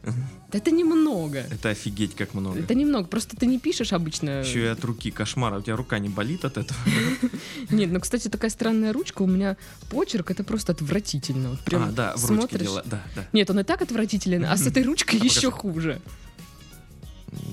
Да 0.52 0.58
это 0.58 0.72
немного. 0.72 1.40
Это 1.40 1.70
офигеть 1.70 2.16
как 2.16 2.34
много. 2.34 2.60
Это 2.60 2.76
немного, 2.76 3.08
просто 3.08 3.36
ты 3.38 3.46
не 3.46 3.60
пишешь 3.60 3.94
обычно. 3.94 4.42
Еще 4.42 4.64
и 4.64 4.68
от 4.68 4.84
руки 4.84 5.12
кошмар. 5.12 5.54
А 5.54 5.58
У 5.58 5.62
тебя 5.62 5.76
рука 5.76 6.00
не 6.00 6.10
болит 6.10 6.46
от 6.46 6.58
этого? 6.58 6.78
Нет, 7.70 7.92
ну, 7.92 8.00
кстати, 8.00 8.28
такая 8.28 8.50
странная 8.52 8.94
ручка, 8.94 9.22
у 9.22 9.28
меня 9.28 9.58
почерк, 9.90 10.32
это 10.32 10.44
просто 10.44 10.74
отвратительно. 10.74 11.58
А, 11.72 11.92
да, 11.92 12.14
в 12.18 12.26
ручке 12.26 12.60
дело. 12.60 12.84
Да, 12.86 13.02
да. 13.16 13.26
Нет, 13.34 13.50
он 13.50 13.60
и 13.60 13.64
так 13.64 13.82
отвратителен, 13.82 14.46
а 14.46 14.56
с 14.58 14.66
этой 14.68 14.84
ручкой 14.84 15.20
А 15.22 15.24
еще 15.26 15.52
хуже. 15.52 16.02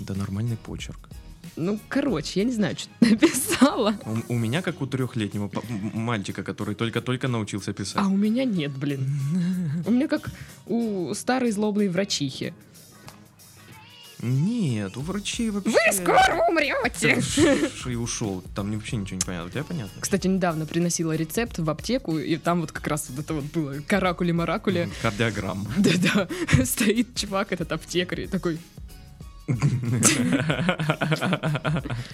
Да 0.07 0.15
нормальный 0.15 0.57
почерк. 0.57 1.09
Ну, 1.57 1.79
короче, 1.89 2.41
я 2.41 2.47
не 2.47 2.53
знаю, 2.53 2.77
что 2.79 2.89
ты 3.01 3.11
написала. 3.11 3.95
У, 4.29 4.35
у 4.35 4.39
меня, 4.39 4.63
как 4.63 4.81
у 4.81 4.87
трехлетнего 4.87 5.51
мальчика, 5.93 6.43
который 6.43 6.75
только-только 6.75 7.29
научился 7.29 7.73
писать. 7.75 7.97
А 7.97 8.07
у 8.07 8.17
меня 8.17 8.45
нет, 8.45 8.73
блин. 8.73 9.07
У 9.87 9.91
меня 9.91 10.09
как 10.09 10.31
у 10.67 11.13
старой 11.15 11.51
злобной 11.51 11.89
врачихи. 11.89 12.55
Нет, 14.23 14.97
у 14.97 15.01
врачей 15.01 15.51
вообще... 15.51 15.73
Вы 15.73 15.93
скоро 15.93 16.45
умрете! 16.49 17.21
И 17.91 17.95
ушел. 17.97 18.45
Там 18.55 18.73
вообще 18.73 18.95
ничего 18.97 19.17
не 19.17 19.25
понятно. 19.27 19.49
У 19.49 19.51
тебя 19.51 19.65
понятно? 19.65 20.01
Кстати, 20.01 20.29
недавно 20.29 20.65
приносила 20.65 21.17
рецепт 21.17 21.59
в 21.59 21.69
аптеку, 21.69 22.19
и 22.19 22.37
там 22.37 22.61
вот 22.61 22.71
как 22.71 22.87
раз 22.87 23.11
вот 23.11 23.19
это 23.25 23.35
вот 23.35 23.45
было 23.47 23.81
каракули-маракули. 23.81 24.83
М, 24.83 24.93
Кардиограмма. 25.03 25.67
Да-да, 25.77 26.29
стоит 26.65 27.17
чувак, 27.17 27.51
этот 27.51 27.73
аптекарь, 27.73 28.21
и 28.23 28.27
такой... 28.29 28.59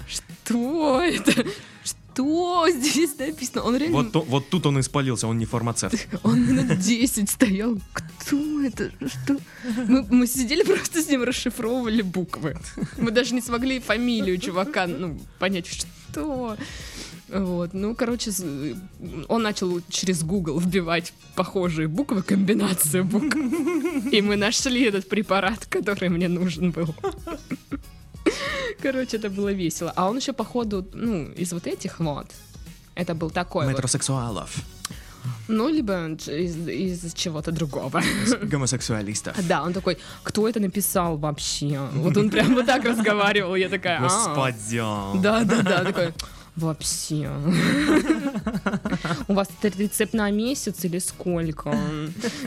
Что 0.08 1.02
это? 1.02 1.32
Что 1.84 1.96
здесь 2.74 3.18
написано? 3.18 3.62
Он 3.62 3.76
реально... 3.76 3.96
Вот, 3.96 4.12
то- 4.12 4.22
вот 4.22 4.48
тут 4.48 4.66
он 4.66 4.80
испалился, 4.80 5.26
он 5.26 5.38
не 5.38 5.46
фармацевт. 5.46 6.08
Он 6.22 6.40
минут 6.46 6.78
10 6.78 7.30
стоял. 7.30 7.78
Кто 7.92 8.62
это? 8.62 8.90
Что? 9.06 9.36
Мы, 9.86 10.06
мы 10.10 10.26
сидели 10.26 10.62
просто 10.62 11.02
с 11.02 11.08
ним 11.08 11.22
расшифровывали 11.22 12.02
буквы. 12.02 12.56
Мы 12.96 13.10
даже 13.10 13.34
не 13.34 13.40
смогли 13.40 13.80
фамилию 13.80 14.38
чувака 14.38 14.86
ну, 14.86 15.18
понять, 15.38 15.66
что. 15.66 16.56
Вот, 17.28 17.74
ну, 17.74 17.94
короче, 17.94 18.30
он 19.28 19.42
начал 19.42 19.82
через 19.90 20.22
Google 20.22 20.58
вбивать 20.58 21.12
похожие 21.34 21.86
буквы, 21.86 22.22
комбинацию 22.22 23.04
букв. 23.04 23.36
И 24.10 24.22
мы 24.22 24.36
нашли 24.36 24.84
этот 24.84 25.08
препарат, 25.08 25.66
который 25.66 26.08
мне 26.08 26.28
нужен 26.28 26.70
был. 26.70 26.94
Короче, 28.82 29.16
это 29.16 29.30
было 29.30 29.52
весело. 29.52 29.92
А 29.96 30.08
он 30.08 30.16
еще, 30.16 30.32
походу, 30.32 30.86
ну, 30.92 31.32
из 31.36 31.52
вот 31.52 31.66
этих 31.66 32.00
вот, 32.00 32.26
это 32.94 33.14
был 33.14 33.30
такой. 33.30 33.66
Метросексуалов. 33.66 34.56
Ну, 35.48 35.68
либо 35.68 36.06
из, 36.06 36.68
из 36.68 37.12
чего-то 37.14 37.52
другого. 37.52 38.02
Гомосексуалистов. 38.42 39.36
Да, 39.46 39.62
он 39.62 39.72
такой, 39.72 39.98
кто 40.22 40.48
это 40.48 40.60
написал 40.60 41.16
вообще? 41.16 41.80
Вот 41.94 42.16
он 42.16 42.30
прям 42.30 42.54
вот 42.54 42.66
так 42.66 42.84
разговаривал, 42.84 43.54
я 43.56 43.68
такая, 43.68 43.98
«А». 43.98 44.02
Господи. 44.02 44.78
Да, 45.22 45.44
да, 45.44 45.62
да, 45.62 45.84
такой, 45.84 46.12
вообще. 46.56 47.30
У 49.28 49.34
вас 49.34 49.48
это 49.60 49.76
рецепт 49.78 50.14
на 50.14 50.30
месяц 50.30 50.84
или 50.84 50.98
сколько? 50.98 51.76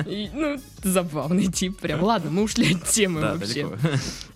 И, 0.06 0.30
ну, 0.34 0.60
забавный 0.84 1.48
тип 1.52 1.78
прям. 1.80 2.04
Ладно, 2.04 2.32
мы 2.32 2.44
ушли 2.44 2.74
от 2.76 2.88
темы 2.88 3.22
Да, 3.22 3.34
вообще. 3.36 3.68
далеко. 3.68 3.78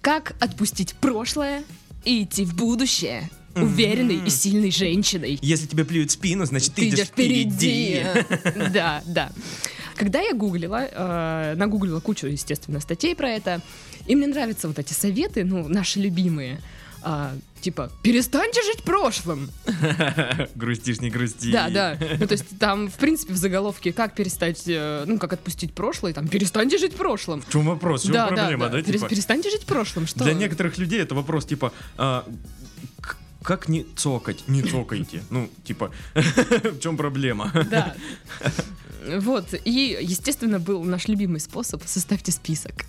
Как 0.02 0.36
отпустить 0.40 0.94
прошлое 0.96 1.64
и 2.04 2.24
идти 2.24 2.46
в 2.46 2.56
будущее 2.56 3.30
уверенной 3.56 4.26
и 4.26 4.30
сильной 4.30 4.72
женщиной? 4.72 5.40
Если 5.42 5.66
тебе 5.68 5.86
плюют 5.86 6.12
спину, 6.12 6.46
значит 6.46 6.74
ты, 6.74 6.90
идешь 6.90 7.08
впереди. 7.08 8.04
впереди. 8.04 8.70
Да, 8.74 9.02
да. 9.06 9.32
Когда 9.96 10.20
я 10.20 10.34
гуглила, 10.34 10.88
э, 10.92 11.54
нагуглила 11.56 12.02
кучу, 12.02 12.28
естественно, 12.28 12.82
статей 12.82 13.16
про 13.16 13.30
это, 13.30 13.62
и 14.08 14.16
мне 14.16 14.28
нравятся 14.28 14.68
вот 14.68 14.78
эти 14.78 14.92
советы, 14.92 15.46
ну, 15.46 15.68
наши 15.70 16.00
любимые. 16.02 16.60
А, 17.02 17.34
типа, 17.66 17.92
перестаньте 18.04 18.62
жить 18.62 18.84
прошлым. 18.84 19.50
Грустишь, 20.56 21.02
не 21.02 21.10
грусти. 21.10 21.52
Да, 21.52 21.70
да. 21.70 21.98
Ну, 22.20 22.28
то 22.28 22.34
есть 22.34 22.46
там, 22.60 22.90
в 22.90 22.94
принципе, 22.94 23.34
в 23.34 23.38
заголовке, 23.38 23.92
как 23.92 24.14
перестать, 24.14 24.66
э, 24.68 25.04
ну, 25.08 25.18
как 25.18 25.34
отпустить 25.34 25.74
прошлое, 25.74 26.14
там, 26.14 26.28
перестаньте 26.28 26.78
жить 26.78 26.96
прошлым. 26.96 27.42
В 27.42 27.52
чем 27.52 27.66
вопрос? 27.66 28.04
В 28.04 28.06
чем 28.06 28.14
да, 28.14 28.28
проблема, 28.28 28.68
да? 28.68 28.74
да, 28.74 28.80
Перес- 28.82 29.00
типа? 29.00 29.10
Перестаньте 29.10 29.50
жить 29.50 29.66
прошлым. 29.66 30.06
Что? 30.06 30.24
Для 30.24 30.34
некоторых 30.34 30.78
людей 30.78 31.02
это 31.02 31.16
вопрос 31.16 31.46
типа 31.48 31.74
а, 31.98 32.24
как 33.46 33.70
не 33.70 33.86
цокать? 33.96 34.44
Не 34.48 34.62
цокайте. 34.64 35.24
Ну, 35.30 35.50
типа, 35.64 35.92
в 36.16 36.80
чем 36.80 36.98
проблема? 36.98 37.52
Да. 37.70 37.96
Вот. 39.20 39.54
И, 39.66 39.98
естественно, 40.02 40.60
был 40.60 40.84
наш 40.84 41.08
любимый 41.08 41.40
способ 41.40 41.84
составьте 41.86 42.32
список. 42.32 42.86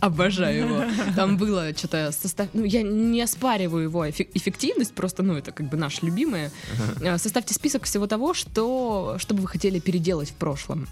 Обожаю 0.00 0.66
его. 0.66 0.84
Там 1.16 1.36
было 1.36 1.76
что-то 1.76 2.12
состав... 2.12 2.48
Ну, 2.54 2.64
я 2.64 2.82
не 2.82 3.20
оспариваю 3.20 3.84
его 3.84 4.06
эффе- 4.06 4.30
эффективность, 4.32 4.94
просто, 4.94 5.22
ну, 5.22 5.34
это 5.34 5.52
как 5.52 5.68
бы 5.68 5.76
наш 5.76 6.02
любимое. 6.02 6.50
Э, 7.02 7.18
Составьте 7.18 7.52
список 7.52 7.82
всего 7.84 8.06
того, 8.06 8.32
что, 8.32 9.16
что 9.18 9.34
бы 9.34 9.42
вы 9.42 9.48
хотели 9.48 9.80
переделать 9.80 10.30
в 10.30 10.34
прошлом. 10.34 10.88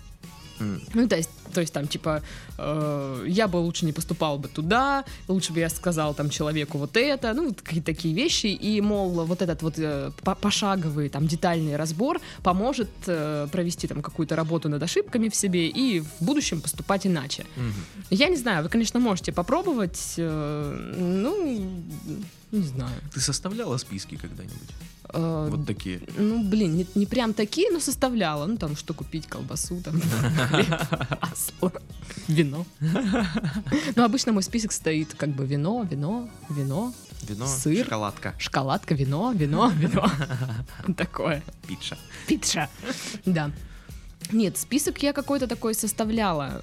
М. 0.63 0.81
Ну, 0.95 1.09
то 1.09 1.17
есть, 1.17 1.31
то 1.55 1.61
есть 1.61 1.73
там, 1.73 1.87
типа, 1.87 2.23
э, 2.59 3.25
я 3.29 3.47
бы 3.49 3.57
лучше 3.59 3.85
не 3.85 3.93
поступал 3.93 4.39
бы 4.39 4.49
туда, 4.49 5.05
лучше 5.29 5.53
бы 5.53 5.61
я 5.61 5.69
сказал 5.69 6.15
там 6.15 6.31
человеку 6.31 6.79
вот 6.79 6.97
это, 6.97 7.35
ну, 7.35 7.55
какие-то 7.55 7.87
такие 7.87 8.15
вещи, 8.15 8.47
и, 8.47 8.81
мол, 8.81 9.25
вот 9.27 9.43
этот 9.43 9.63
вот 9.63 9.75
э, 9.79 10.11
по- 10.23 10.35
пошаговый, 10.35 11.09
там, 11.09 11.27
детальный 11.27 11.77
разбор 11.77 12.21
поможет 12.43 12.89
э, 13.07 13.49
провести 13.53 13.87
там 13.89 14.03
какую-то 14.03 14.37
работу 14.37 14.69
над 14.69 14.83
ошибками 14.83 15.29
в 15.29 15.35
себе 15.35 15.69
и 15.69 16.01
в 16.01 16.25
будущем 16.25 16.61
поступать 16.61 17.07
иначе. 17.07 17.45
Мгм. 17.57 17.75
Я 18.11 18.29
не 18.29 18.37
знаю, 18.37 18.63
вы, 18.63 18.69
конечно, 18.69 19.01
можете 19.01 19.33
попробовать, 19.33 20.15
э, 20.19 20.95
ну, 20.99 21.83
не 22.53 22.63
знаю. 22.67 22.95
Ты 23.13 23.21
составляла 23.21 23.79
списки 23.79 24.17
когда-нибудь? 24.17 24.71
Э, 25.15 25.49
Вот 25.51 25.67
такие. 25.67 26.01
Ну, 26.19 26.43
блин, 26.45 26.77
не, 26.77 26.87
не 26.95 27.07
прям 27.07 27.33
такие, 27.35 27.71
но 27.73 27.81
составляла. 27.81 28.47
Ну, 28.47 28.57
там, 28.57 28.77
что 28.77 28.95
купить, 28.95 29.27
колбасу, 29.27 29.81
там, 29.83 29.95
масло, 31.21 31.73
вино. 32.29 32.65
Ну, 33.97 34.05
обычно 34.05 34.33
мой 34.33 34.43
список 34.43 34.73
стоит 34.73 35.15
как 35.15 35.31
бы 35.31 35.47
вино, 35.47 35.83
вино, 35.91 36.29
вино, 36.51 36.93
Вино, 37.29 37.47
Сыр. 37.47 37.85
шоколадка, 37.85 38.35
шоколадка, 38.39 38.95
вино, 38.95 39.33
вино, 39.33 39.71
вино. 39.77 40.11
Такое. 40.97 41.43
пицца. 41.69 41.97
Пицца. 42.27 42.69
Да. 43.25 43.51
Нет, 44.33 44.59
список 44.59 45.03
я 45.03 45.13
какой-то 45.13 45.47
такой 45.47 45.75
составляла, 45.75 46.63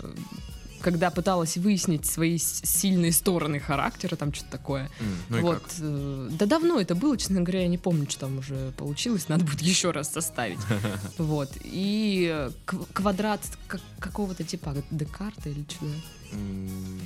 когда 0.81 1.09
пыталась 1.11 1.57
выяснить 1.57 2.05
свои 2.05 2.37
сильные 2.37 3.11
стороны 3.11 3.59
характера, 3.59 4.15
там 4.15 4.33
что-то 4.33 4.51
такое. 4.51 4.89
М, 4.99 5.17
Ну 5.29 5.37
и 5.37 5.41
вот, 5.41 5.61
как? 5.61 5.71
э, 5.79 6.29
да 6.31 6.45
давно 6.45 6.79
это 6.79 6.95
было, 6.95 7.17
честно 7.17 7.41
говоря, 7.41 7.61
я 7.61 7.67
не 7.67 7.77
помню, 7.77 8.09
что 8.09 8.21
там 8.21 8.37
уже 8.39 8.71
получилось, 8.77 9.27
надо 9.29 9.43
будет 9.45 9.61
еще 9.61 9.91
раз 9.91 10.11
составить. 10.11 10.59
Вот, 11.17 11.49
и 11.63 12.49
кв- 12.65 12.87
квадрат 12.93 13.41
как- 13.67 13.81
какого-то 13.99 14.43
типа 14.43 14.75
Декарта 14.91 15.49
или 15.49 15.65
что 15.69 15.85
М, 16.31 16.99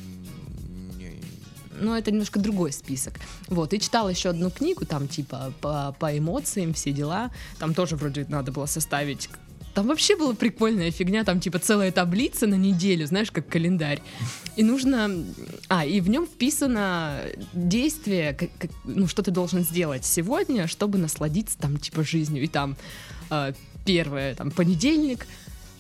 не. 0.98 1.20
но 1.80 1.98
это 1.98 2.12
немножко 2.12 2.40
другой 2.40 2.72
список. 2.72 3.14
Вот, 3.48 3.74
и 3.74 3.80
читала 3.80 4.10
еще 4.10 4.30
одну 4.30 4.50
книгу, 4.52 4.86
там, 4.86 5.08
типа, 5.08 5.54
по, 5.62 5.96
по 6.00 6.18
эмоциям, 6.18 6.74
все 6.74 6.92
дела. 6.92 7.32
Там 7.60 7.74
тоже 7.74 7.96
вроде 7.96 8.26
надо 8.30 8.52
было 8.52 8.66
составить 8.66 9.30
Там 9.74 9.88
вообще 9.88 10.16
была 10.16 10.34
прикольная 10.36 10.92
фигня, 10.92 11.24
там 11.24 11.40
типа 11.40 11.58
целая 11.60 11.92
таблица 11.92 12.46
на 12.48 12.56
неделю, 12.56 13.08
знаешь, 13.08 13.32
как 13.32 13.48
календарь. 13.48 14.02
И 14.56 14.64
нужно... 14.64 15.10
А, 15.68 15.84
и 15.86 16.00
в 16.00 16.10
нем 16.10 16.28
вписано 16.28 17.22
действие, 17.54 18.34
как- 18.34 18.50
как- 18.60 18.72
ну, 18.86 19.08
что 19.08 19.24
ты 19.24 19.32
должен 19.32 19.64
сделать 19.64 20.06
сегодня, 20.06 20.68
чтобы 20.68 21.00
насладиться 21.00 21.58
там 21.58 21.78
типа 21.78 22.04
жизнью. 22.04 22.44
И 22.44 22.48
там 22.48 22.76
э, 23.32 23.54
первое, 23.84 24.36
там, 24.36 24.52
понедельник, 24.52 25.26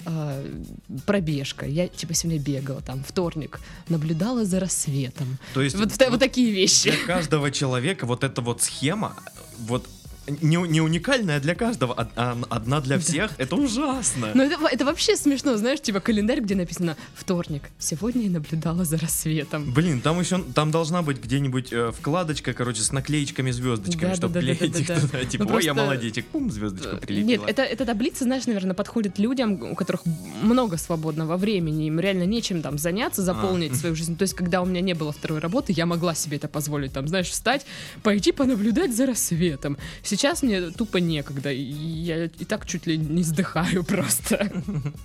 э, 0.05 0.61
пробежка. 1.05 1.67
Я 1.67 1.87
типа 1.87 2.15
сегодня 2.15 2.41
бегала, 2.41 2.81
там, 2.81 3.03
вторник, 3.07 3.59
наблюдала 3.89 4.43
за 4.43 4.59
рассветом. 4.59 5.37
То 5.53 5.61
есть 5.61 5.75
Вот, 5.75 5.93
та- 5.93 6.09
вот 6.09 6.19
такие 6.19 6.51
вещи. 6.51 6.89
для 6.91 7.05
каждого 7.05 7.51
человека 7.51 8.07
вот 8.07 8.23
эта 8.23 8.41
вот 8.41 8.63
схема, 8.63 9.15
вот 9.59 9.87
не, 10.27 10.55
не 10.67 10.81
уникальная 10.81 11.39
для 11.39 11.55
каждого, 11.55 11.93
а- 11.93 12.09
а 12.15 12.37
одна 12.49 12.79
для 12.81 12.97
всех, 12.99 13.31
это 13.37 13.55
ужасно. 13.55 14.29
Ну, 14.33 14.43
это, 14.43 14.57
это 14.71 14.85
вообще 14.85 15.15
смешно, 15.17 15.57
знаешь, 15.57 15.81
типа 15.81 15.99
календарь, 15.99 16.39
где 16.41 16.55
написано 16.55 16.95
«Вторник. 17.15 17.63
Сегодня 17.79 18.23
я 18.23 18.29
наблюдала 18.29 18.85
за 18.85 18.97
рассветом». 18.97 19.73
Блин, 19.73 20.01
там 20.01 20.19
еще 20.19 20.41
там 20.55 20.71
должна 20.71 21.01
быть 21.01 21.21
где-нибудь 21.23 21.73
э, 21.73 21.91
вкладочка, 21.97 22.53
короче, 22.53 22.81
с 22.81 22.91
наклеечками, 22.91 23.51
звездочками, 23.51 24.09
Да, 24.11 24.15
чтобы 24.15 24.33
да, 24.35 24.41
да, 24.41 24.47
да, 24.47 24.55
клеить 24.55 24.79
их 24.79 24.87
да, 24.87 24.95
да. 24.95 25.01
туда. 25.07 25.25
Типа, 25.25 25.43
Ну, 25.45 25.55
ой, 25.55 25.63
я 25.63 25.73
просто- 25.73 25.91
молодечек, 25.91 26.25
пум, 26.27 26.51
звездочка 26.51 26.91
Нет, 26.93 27.01
прилетела. 27.01 27.45
это, 27.47 27.61
эта 27.63 27.85
таблица, 27.85 28.23
знаешь, 28.23 28.45
наверное, 28.45 28.73
подходит 28.75 29.19
людям, 29.19 29.61
у 29.61 29.75
которых 29.75 30.03
много 30.41 30.77
свободного 30.77 31.37
времени, 31.37 31.87
им 31.87 31.99
реально 31.99 32.23
нечем 32.23 32.61
там 32.61 32.77
заняться, 32.77 33.21
заполнить 33.21 33.71
А. 33.73 33.75
свою 33.75 33.95
жизнь. 33.95 34.15
То 34.17 34.23
есть, 34.23 34.33
когда 34.35 34.61
у 34.61 34.65
меня 34.65 34.81
не 34.81 34.93
было 34.93 35.11
второй 35.11 35.39
работы, 35.39 35.73
я 35.75 35.85
могла 35.85 36.15
себе 36.15 36.37
это 36.37 36.47
позволить, 36.47 36.93
там, 36.93 37.07
знаешь, 37.07 37.29
встать, 37.29 37.65
пойти 38.03 38.31
понаблюдать 38.31 38.95
за 38.95 39.05
рассветом. 39.05 39.77
Сейчас 40.15 40.43
мне 40.43 40.69
тупо 40.69 40.97
некогда, 40.97 41.51
и 41.51 41.61
я 41.61 42.25
и 42.25 42.45
так 42.45 42.65
чуть 42.67 42.85
ли 42.85 42.97
не 42.97 43.23
вздыхаю 43.23 43.83
просто. 43.85 44.51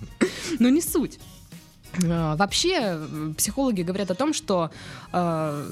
Но 0.59 0.69
не 0.69 0.81
суть. 0.81 1.19
А, 2.05 2.35
Вообще, 2.35 2.99
психологи 3.35 3.81
говорят 3.81 4.11
о 4.11 4.15
том, 4.15 4.33
что 4.33 4.69
э, 5.11 5.71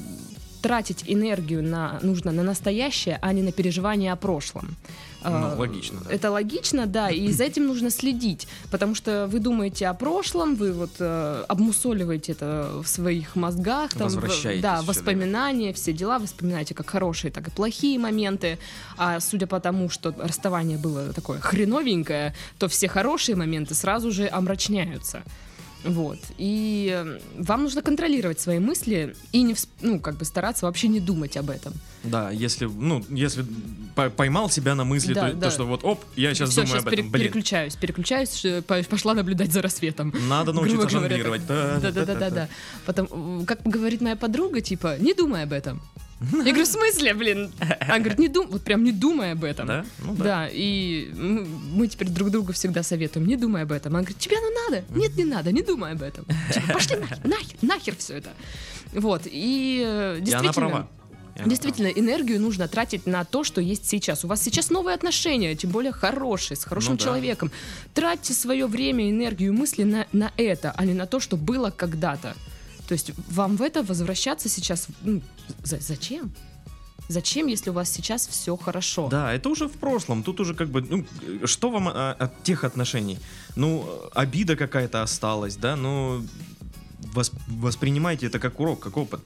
тратить 0.68 1.04
энергию 1.08 1.64
на, 1.64 2.00
нужно 2.04 2.32
на 2.32 2.44
настоящее, 2.44 3.18
а 3.22 3.32
не 3.34 3.42
на 3.42 3.52
переживания 3.52 4.12
о 4.14 4.16
прошлом. 4.16 4.76
Ну, 5.24 5.30
Э, 5.48 5.56
логично, 5.58 6.00
да. 6.06 6.14
Это 6.16 6.32
логично, 6.32 6.86
да, 6.86 7.10
и 7.10 7.32
за 7.32 7.44
этим 7.46 7.68
нужно 7.68 7.90
следить, 7.90 8.48
потому 8.72 8.96
что 8.96 9.28
вы 9.32 9.40
думаете 9.40 9.88
о 9.88 9.94
прошлом, 9.94 10.56
вы 10.56 10.72
вот 10.74 10.92
э, 11.00 11.46
обмусоливаете 11.50 12.34
это 12.34 12.70
в 12.84 12.88
своих 12.88 13.36
мозгах, 13.36 13.94
там, 13.94 14.08
в- 14.10 14.62
да, 14.62 14.82
воспоминания, 14.88 15.72
все 15.74 15.92
дела, 15.94 16.20
вы 16.20 16.26
вспоминаете 16.26 16.74
как 16.76 16.90
хорошие, 16.90 17.32
так 17.32 17.48
и 17.48 17.52
плохие 17.52 17.98
моменты, 18.00 18.58
а 18.98 19.20
судя 19.20 19.48
по 19.48 19.60
тому, 19.60 19.90
что 19.90 20.14
расставание 20.20 20.78
было 20.78 21.14
такое 21.14 21.40
хреновенькое, 21.40 22.34
то 22.60 22.68
все 22.68 22.88
хорошие 22.88 23.36
моменты 23.36 23.74
сразу 23.74 24.12
же 24.12 24.28
омрачняются. 24.32 25.24
Вот. 25.84 26.20
И 26.38 27.06
вам 27.38 27.64
нужно 27.64 27.82
контролировать 27.82 28.40
свои 28.40 28.60
мысли 28.60 29.16
и 29.32 29.42
не, 29.44 29.56
ну, 29.82 30.00
как 30.00 30.18
бы 30.18 30.26
стараться 30.26 30.66
вообще 30.66 30.88
не 30.88 31.00
думать 31.00 31.38
об 31.38 31.50
этом. 31.50 31.74
Да, 32.04 32.30
если, 32.32 32.66
ну, 32.66 33.04
если 33.10 33.46
по- 33.96 34.10
поймал 34.10 34.50
себя 34.50 34.76
на 34.76 34.84
мысли, 34.84 35.14
Да, 35.14 35.30
то, 35.30 35.36
да. 35.36 35.48
то, 35.48 35.52
что 35.52 35.66
вот, 35.66 35.84
оп, 35.84 36.04
я 36.16 36.34
сейчас 36.34 36.50
Все, 36.50 36.62
думаю 36.62 36.76
сейчас 36.80 36.88
об 36.88 36.94
этом, 36.94 37.10
блин, 37.10 37.24
переключаюсь, 37.26 37.76
переключаюсь, 37.76 38.46
пошла 38.90 39.14
наблюдать 39.14 39.52
за 39.52 39.62
рассветом. 39.62 40.14
надо 40.28 40.52
научиться 40.54 40.90
жонглировать. 40.90 41.46
Да, 41.48 41.80
да, 41.80 41.92
да, 41.92 42.06
да, 42.16 42.30
да. 42.30 42.50
Потом, 42.86 43.46
как 43.46 43.62
говорит 43.64 44.02
моя 44.02 44.16
подруга, 44.16 44.62
типа, 44.62 44.98
не 45.00 45.14
думай 45.14 45.44
об 45.44 45.54
этом. 45.54 45.82
Я 46.20 46.52
говорю, 46.52 46.64
в 46.64 46.68
смысле, 46.68 47.14
блин? 47.14 47.52
Она 47.82 48.00
говорит, 48.00 48.18
не 48.18 48.28
дум, 48.28 48.48
вот 48.50 48.64
прям 48.64 48.84
не 48.84 48.92
думай 48.92 49.34
об 49.34 49.44
этом. 49.44 49.68
Да? 49.68 49.86
Ну 50.00 50.16
да. 50.16 50.24
Да, 50.24 50.50
и 50.52 51.12
мы 51.14 51.88
теперь 51.88 52.10
друг 52.10 52.32
другу 52.32 52.54
всегда 52.54 52.82
советуем, 52.82 53.28
не 53.28 53.36
думай 53.36 53.62
об 53.64 53.72
этом. 53.72 53.94
Она 53.94 54.00
говорит, 54.02 54.18
тебе 54.18 54.38
оно 54.38 54.48
надо? 54.66 54.84
Нет, 54.90 55.16
не 55.16 55.26
надо, 55.26 55.52
не 55.52 55.62
думай 55.62 55.92
об 55.92 56.02
этом. 56.02 56.26
Типа, 56.52 56.74
Пошли 56.74 56.96
нахер, 57.00 57.20
нахер, 57.24 57.58
нахер 57.62 57.96
все 57.98 58.16
это. 58.18 58.32
Вот, 58.94 59.24
и 59.26 59.84
э, 59.86 60.16
И 60.16 60.18
она 60.18 60.26
действительно... 60.26 60.52
права. 60.70 60.88
И 61.36 61.40
она 61.40 61.50
Действительно, 61.50 61.88
энергию 61.88 62.42
нужно 62.42 62.68
тратить 62.68 63.06
на 63.06 63.24
то, 63.24 63.44
что 63.44 63.62
есть 63.62 63.86
сейчас. 63.88 64.26
У 64.26 64.28
вас 64.28 64.42
сейчас 64.42 64.72
новые 64.72 64.96
отношения, 64.96 65.54
тем 65.56 65.70
более 65.70 65.92
хорошие, 65.92 66.58
с 66.58 66.64
хорошим 66.64 66.94
Ну 66.94 66.98
да. 66.98 67.04
человеком. 67.04 67.52
Тратьте 67.94 68.34
свое 68.34 68.66
время, 68.66 69.08
энергию, 69.12 69.54
мысли 69.54 69.84
на, 69.84 70.08
на 70.14 70.32
это, 70.36 70.74
а 70.76 70.84
не 70.84 70.96
на 70.96 71.06
то, 71.06 71.20
что 71.20 71.38
было 71.38 71.70
когда-то. 71.70 72.36
То 72.88 72.94
есть 72.94 73.12
вам 73.30 73.58
в 73.58 73.62
это 73.62 73.84
возвращаться 73.84 74.50
сейчас, 74.50 74.88
ну, 75.04 75.22
за- 75.64 75.80
зачем? 75.80 76.32
Зачем, 77.10 77.48
если 77.48 77.70
у 77.70 77.74
вас 77.74 77.90
сейчас 77.90 78.28
все 78.28 78.56
хорошо? 78.58 79.08
Да, 79.10 79.34
это 79.34 79.50
уже 79.50 79.68
в 79.68 79.74
прошлом. 79.74 80.24
Тут 80.24 80.40
уже 80.40 80.54
как 80.54 80.70
бы, 80.70 80.82
ну, 80.82 81.06
что 81.48 81.70
вам 81.70 81.88
а, 81.88 82.16
от 82.20 82.44
тех 82.44 82.64
отношений? 82.64 83.18
Ну, 83.56 83.86
обида 84.14 84.56
какая-то 84.56 85.04
осталась, 85.04 85.56
да, 85.58 85.76
ну, 85.76 86.26
вос- 87.14 87.32
воспринимайте 87.48 88.28
это 88.28 88.40
как 88.40 88.60
урок, 88.60 88.80
как 88.82 88.98
опыт. 88.98 89.22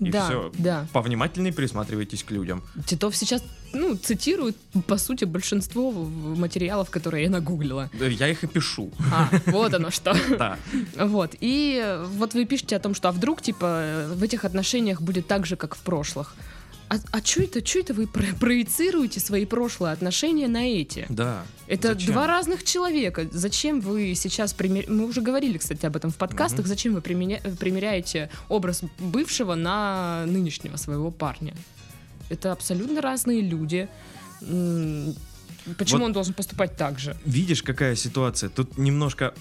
И 0.00 0.10
да, 0.10 0.24
все. 0.26 0.52
да. 0.58 0.86
Повнимательнее 0.92 1.52
присматривайтесь 1.52 2.22
к 2.24 2.30
людям. 2.30 2.62
Титов 2.86 3.16
сейчас, 3.16 3.42
ну, 3.72 3.96
цитирует, 3.96 4.56
по 4.86 4.98
сути, 4.98 5.24
большинство 5.24 5.92
материалов, 5.92 6.90
которые 6.90 7.24
я 7.24 7.30
нагуглила. 7.30 7.90
Да, 7.98 8.06
Я 8.06 8.28
их 8.28 8.44
и 8.44 8.46
пишу. 8.46 8.90
А, 9.12 9.30
вот 9.46 9.74
оно 9.74 9.90
что. 9.90 10.14
Да. 10.38 10.58
Вот, 10.98 11.32
и 11.40 11.98
вот 12.16 12.34
вы 12.34 12.44
пишете 12.44 12.76
о 12.76 12.80
том, 12.80 12.94
что 12.94 13.08
а 13.08 13.12
вдруг, 13.12 13.40
типа, 13.40 14.06
в 14.14 14.22
этих 14.22 14.44
отношениях 14.44 15.00
будет 15.00 15.26
так 15.26 15.46
же, 15.46 15.56
как 15.56 15.74
в 15.74 15.80
прошлых. 15.80 16.34
А, 16.88 16.96
а 17.12 17.24
что 17.24 17.42
это, 17.42 17.64
что 17.66 17.78
это 17.80 17.94
вы 17.94 18.06
про- 18.06 18.34
проецируете 18.38 19.18
свои 19.20 19.46
прошлые 19.46 19.92
отношения 19.92 20.48
на 20.48 20.64
эти? 20.66 21.06
Да. 21.08 21.44
Это 21.66 21.94
Зачем? 21.94 22.12
два 22.12 22.26
разных 22.26 22.62
человека. 22.62 23.26
Зачем 23.32 23.80
вы 23.80 24.14
сейчас 24.14 24.52
пример... 24.52 24.84
Мы 24.88 25.06
уже 25.06 25.22
говорили, 25.22 25.56
кстати, 25.58 25.86
об 25.86 25.96
этом 25.96 26.10
в 26.10 26.16
подкастах. 26.16 26.60
Мгм. 26.60 26.68
Зачем 26.68 26.94
вы 26.94 27.00
применя- 27.00 27.40
примеряете 27.56 28.30
образ 28.48 28.82
бывшего 28.98 29.54
на 29.54 30.24
нынешнего 30.26 30.76
своего 30.76 31.10
парня? 31.10 31.54
Это 32.28 32.52
абсолютно 32.52 33.00
разные 33.00 33.40
люди. 33.40 33.88
Почему 34.40 36.00
Вот- 36.00 36.06
он 36.06 36.12
должен 36.12 36.34
поступать 36.34 36.76
так 36.76 36.98
же? 36.98 37.16
Видишь, 37.24 37.62
какая 37.62 37.96
ситуация? 37.96 38.50
Тут 38.50 38.76
немножко 38.76 39.32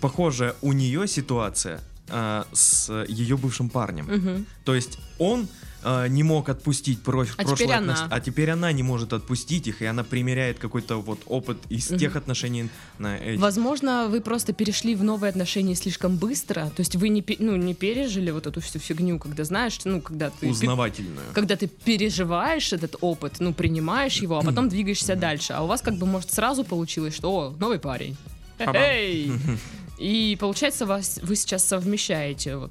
похожая 0.00 0.54
у 0.62 0.72
нее 0.72 1.06
ситуация 1.06 1.80
а, 2.10 2.46
с 2.52 2.90
ее 3.06 3.36
бывшим 3.36 3.68
парнем. 3.68 4.06
Мгм. 4.06 4.46
То 4.64 4.74
есть 4.74 4.98
он 5.18 5.46
а, 5.82 6.06
не 6.08 6.22
мог 6.22 6.48
отпустить 6.48 7.02
про- 7.02 7.22
А 7.22 7.24
прошлое 7.36 7.56
теперь 7.56 7.72
она. 7.72 7.92
отнош- 7.94 8.08
а 8.10 8.20
теперь 8.20 8.50
она 8.50 8.72
не 8.72 8.82
может 8.82 9.12
отпустить 9.12 9.66
их, 9.68 9.80
и 9.82 9.86
она 9.86 10.02
примеряет 10.04 10.58
какой-то 10.58 10.96
вот 11.00 11.20
опыт 11.26 11.58
из 11.68 11.90
Мгм. 11.90 11.98
тех 11.98 12.16
отношений 12.16 12.68
на 12.98 13.16
эти. 13.16 13.38
Возможно, 13.38 14.08
вы 14.08 14.20
просто 14.20 14.52
перешли 14.52 14.94
в 14.94 15.04
новые 15.04 15.30
отношения 15.30 15.74
слишком 15.74 16.16
быстро. 16.16 16.70
То 16.74 16.80
есть 16.80 16.96
вы 16.96 17.08
не, 17.10 17.24
ну, 17.38 17.56
не 17.56 17.74
пережили 17.74 18.30
вот 18.30 18.46
эту 18.46 18.60
всю 18.60 18.78
фигню, 18.78 19.18
когда 19.18 19.44
знаешь, 19.44 19.78
ну, 19.84 20.00
когда 20.00 20.30
ты... 20.30 20.48
Узнавательную. 20.48 21.26
Когда 21.34 21.54
ты 21.56 21.68
переживаешь 21.68 22.72
этот 22.72 22.96
опыт, 23.00 23.36
ну, 23.40 23.52
принимаешь 23.54 24.16
его, 24.22 24.38
а 24.38 24.42
потом 24.42 24.68
двигаешься 24.70 25.14
дальше. 25.16 25.52
А 25.52 25.62
у 25.62 25.66
вас 25.66 25.80
как 25.82 25.94
бы, 25.98 26.06
может, 26.06 26.32
сразу 26.32 26.64
получилось, 26.64 27.14
что, 27.14 27.30
о, 27.30 27.50
новый 27.58 27.78
парень. 27.78 28.16
Эй! 28.58 29.30
И 29.98 30.36
получается, 30.40 30.86
вас, 30.86 31.18
вы 31.22 31.34
сейчас 31.36 31.64
совмещаете 31.64 32.56
вот 32.56 32.70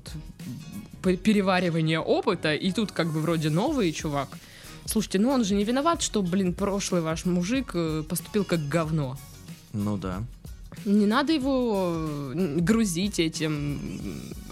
переваривание 1.01 1.99
опыта, 1.99 2.53
и 2.53 2.71
тут 2.71 2.91
как 2.91 3.11
бы 3.11 3.21
вроде 3.21 3.49
новый 3.49 3.91
чувак. 3.91 4.29
Слушайте, 4.85 5.19
ну 5.19 5.31
он 5.31 5.43
же 5.43 5.55
не 5.55 5.63
виноват, 5.63 6.01
что, 6.01 6.21
блин, 6.21 6.53
прошлый 6.53 7.01
ваш 7.01 7.25
мужик 7.25 7.71
э, 7.73 8.03
поступил 8.07 8.45
как 8.45 8.67
говно. 8.67 9.17
Ну 9.73 9.97
да. 9.97 10.23
Не 10.85 11.05
надо 11.05 11.33
его 11.33 11.93
э, 12.33 12.57
грузить 12.59 13.19
этим, 13.19 13.81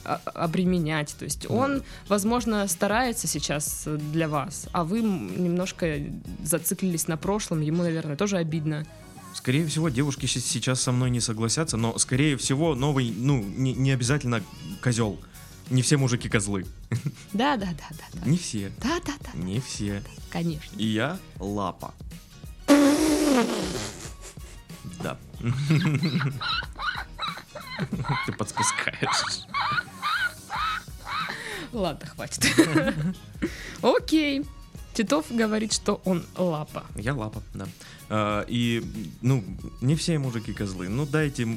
а- 0.03 0.21
обременять. 0.33 1.15
То 1.17 1.25
есть 1.25 1.49
он, 1.49 1.83
возможно, 2.07 2.67
старается 2.67 3.27
сейчас 3.27 3.87
для 3.87 4.27
вас, 4.27 4.67
а 4.71 4.83
вы 4.83 5.01
немножко 5.01 5.99
зациклились 6.43 7.07
на 7.07 7.17
прошлом. 7.17 7.61
Ему, 7.61 7.83
наверное, 7.83 8.17
тоже 8.17 8.37
обидно. 8.37 8.85
Скорее 9.33 9.65
всего, 9.67 9.89
девушки 9.89 10.25
сейчас 10.27 10.81
со 10.81 10.91
мной 10.91 11.09
не 11.09 11.19
согласятся, 11.19 11.75
но 11.75 11.97
скорее 11.97 12.37
всего, 12.37 12.73
новый, 12.73 13.13
ну, 13.15 13.43
не, 13.43 13.73
не 13.73 13.91
обязательно 13.91 14.41
козел. 14.81 15.19
Не 15.69 15.81
все 15.81 15.97
мужики 15.97 16.29
козлы. 16.29 16.65
Да, 17.33 17.57
да, 17.57 17.67
да, 17.77 17.87
да, 17.91 18.05
да. 18.13 18.29
Не 18.29 18.37
все. 18.37 18.71
Да, 18.81 18.99
да, 19.05 19.13
да, 19.19 19.31
Не 19.37 19.59
все. 19.59 20.03
конечно. 20.31 20.75
И 20.77 20.85
я 20.85 21.17
лапа. 21.39 21.93
Да. 25.01 25.17
Ты 28.25 28.31
подспускаешь. 28.37 29.45
Ладно, 31.73 32.05
хватит. 32.07 32.45
Окей. 33.81 34.45
Титов 34.95 35.25
говорит, 35.29 35.73
что 35.73 36.01
он 36.05 36.23
лапа. 36.37 36.85
Я 36.95 37.13
лапа, 37.13 37.43
да. 37.53 37.67
А, 38.09 38.45
и, 38.47 38.81
ну, 39.21 39.43
не 39.81 39.95
все 39.95 40.17
мужики 40.17 40.53
козлы. 40.53 40.87
Ну, 40.87 41.05
дайте 41.05 41.47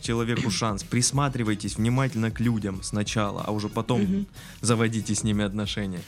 человеку 0.00 0.50
шанс. 0.50 0.84
Присматривайтесь 0.84 1.76
внимательно 1.76 2.30
к 2.30 2.38
людям 2.38 2.82
сначала, 2.82 3.42
а 3.44 3.50
уже 3.50 3.68
потом 3.68 4.26
заводите 4.60 5.14
с 5.14 5.24
ними 5.24 5.44
отношения. 5.44 6.00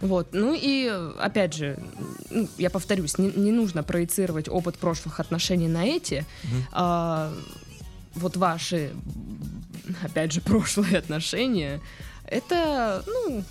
Вот, 0.00 0.30
ну 0.32 0.54
и 0.60 0.90
опять 1.18 1.54
же, 1.54 1.78
ну, 2.30 2.48
я 2.58 2.68
повторюсь, 2.68 3.16
не, 3.16 3.30
не 3.30 3.52
нужно 3.52 3.82
проецировать 3.82 4.48
опыт 4.48 4.76
прошлых 4.76 5.20
отношений 5.20 5.68
на 5.68 5.84
эти. 5.84 6.26
Мгм. 6.42 6.64
А, 6.72 7.32
вот 8.14 8.36
ваши, 8.36 8.92
опять 10.02 10.32
же, 10.32 10.40
прошлые 10.42 10.98
отношения, 10.98 11.80
это, 12.26 13.04
ну, 13.06 13.44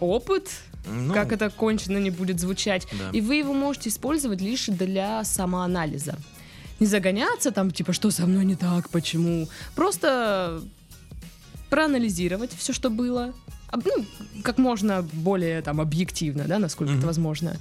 опыт, 0.00 0.48
Ну, 0.86 1.12
как 1.14 1.32
это 1.32 1.50
кончено 1.50 1.98
не 1.98 2.10
будет 2.10 2.40
звучать. 2.40 2.86
да. 2.92 3.10
И 3.12 3.20
вы 3.20 3.36
его 3.36 3.52
можете 3.52 3.88
использовать 3.90 4.40
лишь 4.40 4.66
для 4.66 5.24
самоанализа. 5.24 6.16
Не 6.80 6.86
загоняться 6.86 7.50
там, 7.50 7.70
типа, 7.70 7.92
что 7.92 8.10
со 8.10 8.26
мной 8.26 8.44
не 8.44 8.54
так, 8.54 8.88
почему. 8.90 9.48
Просто 9.74 10.62
проанализировать 11.70 12.52
все, 12.56 12.72
что 12.72 12.90
было. 12.90 13.34
Ну, 13.72 14.04
как 14.42 14.56
можно 14.58 15.02
более 15.12 15.60
там 15.60 15.80
объективно, 15.80 16.44
да, 16.44 16.58
насколько 16.58 16.92
Мгм. 16.92 16.98
это 17.00 17.06
возможно. 17.08 17.56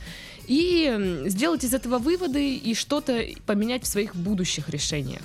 И 0.48 1.24
сделать 1.26 1.66
из 1.66 1.74
этого 1.74 1.98
выводы 1.98 2.56
и 2.56 2.74
что-то 2.74 3.22
поменять 3.46 3.84
в 3.84 3.88
своих 3.88 4.16
будущих 4.16 4.70
решениях. 4.70 5.22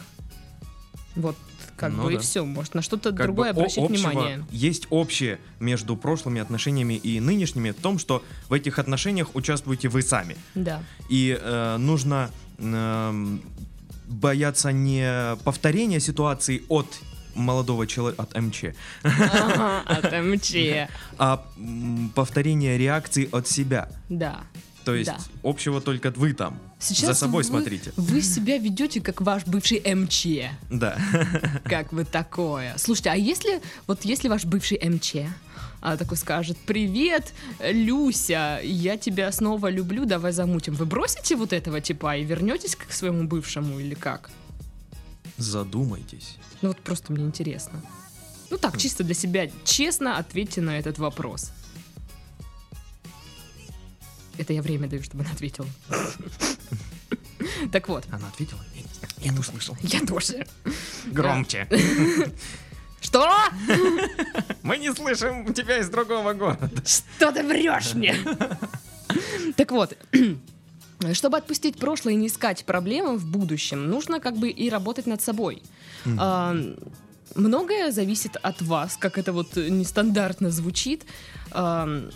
Вот 1.15 1.37
как 1.77 1.93
Ну 1.93 2.05
бы 2.05 2.13
и 2.13 2.17
да. 2.17 2.23
все. 2.23 2.45
Может, 2.45 2.75
на 2.75 2.83
что-то 2.83 3.11
как 3.11 3.27
другое 3.27 3.53
бы 3.53 3.61
обращать 3.61 3.89
внимание. 3.89 4.45
Есть 4.51 4.87
общее 4.91 5.39
между 5.61 5.97
прошлыми 5.97 6.41
отношениями 6.41 6.95
и 6.95 7.21
нынешними 7.21 7.71
в 7.71 7.77
том, 7.77 7.99
что 7.99 8.23
в 8.49 8.53
этих 8.53 8.79
отношениях 8.79 9.35
участвуете 9.35 9.89
вы 9.89 10.03
сами. 10.03 10.37
Да. 10.55 10.83
И 11.09 11.39
э, 11.41 11.77
нужно 11.79 12.31
эм, 12.59 13.43
бояться 14.09 14.73
не 14.73 15.37
повторения 15.45 16.01
ситуации 16.01 16.63
от 16.69 16.87
молодого 17.35 17.87
человека, 17.87 18.23
от 18.25 18.39
МЧ, 18.41 18.65
Ага, 19.03 19.81
От 19.87 20.13
МЧ. 20.25 20.55
а 21.19 21.45
повторения 22.15 22.77
реакции 22.77 23.29
от 23.33 23.49
себя. 23.49 23.89
Да. 24.11 24.41
То 24.85 24.95
есть 24.95 25.11
Да. 25.11 25.19
общего 25.43 25.81
только 25.81 26.11
вы 26.17 26.33
там. 26.33 26.59
Сейчас 26.81 27.07
За 27.11 27.15
собой 27.15 27.43
вы- 27.45 27.49
смотрите. 27.49 27.93
Вы 27.97 28.21
себя 28.23 28.59
ведете 28.59 29.01
как 29.01 29.21
ваш 29.21 29.45
бывший 29.47 29.81
МЧ. 29.95 30.51
Да. 30.71 30.99
Как 31.65 31.93
вы 31.93 32.05
такое? 32.05 32.75
Слушайте, 32.79 33.11
а 33.11 33.15
если 33.15 33.61
вот 33.87 34.05
если 34.05 34.29
ваш 34.29 34.45
бывший 34.45 34.79
МЧ 34.83 35.29
а, 35.81 35.97
такой 35.97 36.17
скажет: 36.17 36.57
Привет, 36.67 37.33
Люся, 37.61 38.61
я 38.63 38.97
тебя 38.97 39.31
снова 39.33 39.69
люблю, 39.71 40.05
давай 40.05 40.33
замутим. 40.33 40.75
Вы 40.75 40.87
бросите 40.87 41.37
вот 41.37 41.53
этого 41.53 41.81
типа 41.81 42.17
и 42.17 42.25
вернетесь 42.25 42.75
к 42.77 42.91
своему 42.93 43.25
бывшему 43.29 43.79
или 43.81 43.95
как? 43.95 44.31
Задумайтесь. 45.39 46.37
Ну 46.61 46.69
вот 46.69 46.79
просто 46.81 47.13
мне 47.13 47.25
интересно. 47.25 47.81
Ну 48.51 48.59
так, 48.59 48.77
чисто 48.79 49.03
для 49.03 49.15
себя 49.15 49.49
честно 49.65 50.19
ответьте 50.19 50.61
на 50.61 50.79
этот 50.79 50.99
вопрос. 50.99 51.51
Это 54.43 54.53
я 54.55 54.61
время 54.61 54.89
даю, 54.89 55.05
чтобы 55.05 55.23
она 55.23 55.33
ответила. 55.33 55.69
Так 57.71 57.89
вот, 57.89 58.05
Она 58.11 58.27
ответила? 58.27 58.61
Я 59.19 59.31
не 59.31 59.39
услышал. 59.39 59.77
я 59.83 60.01
тоже. 60.01 60.45
Громче. 61.07 61.69
Что? 63.01 63.33
Мы 64.65 64.79
не 64.79 64.93
слышим 64.93 65.55
тебя 65.55 65.79
из 65.79 65.89
другого 65.89 66.33
города. 66.33 66.83
Что 66.85 67.31
ты 67.31 67.45
врешь 67.45 67.95
мне? 67.95 68.17
Так 69.57 69.71
вот, 69.71 69.97
чтобы 71.13 71.37
отпустить 71.37 71.77
прошлое 71.79 72.15
и 72.15 72.17
не 72.17 72.27
искать 72.27 72.65
проблемы 72.65 73.19
в 73.19 73.25
будущем, 73.27 73.89
нужно 73.89 74.19
как 74.19 74.37
бы 74.37 74.49
и 74.51 74.69
работать 74.69 75.07
над 75.07 75.23
собой. 75.23 75.63
А, 76.19 76.57
Многое 77.37 77.93
зависит 77.93 78.37
от 78.43 78.61
вас, 78.61 78.97
как 78.97 79.19
это 79.19 79.33
вот 79.33 79.55
нестандартно 79.55 80.51
звучит, 80.51 81.05
а, 81.53 82.09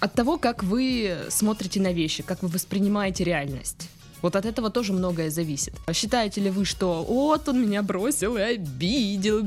от 0.00 0.14
того, 0.14 0.38
как 0.38 0.62
вы 0.62 1.16
смотрите 1.28 1.80
на 1.80 1.92
вещи, 1.92 2.22
как 2.22 2.42
вы 2.42 2.48
воспринимаете 2.48 3.24
реальность. 3.24 3.88
Вот 4.22 4.36
от 4.36 4.44
этого 4.44 4.70
тоже 4.70 4.92
многое 4.92 5.30
зависит. 5.30 5.74
Считаете 5.92 6.42
ли 6.42 6.50
вы, 6.50 6.64
что 6.64 7.02
вот 7.02 7.48
он 7.48 7.62
меня 7.62 7.82
бросил 7.82 8.36
и 8.36 8.40
обидел, 8.40 9.46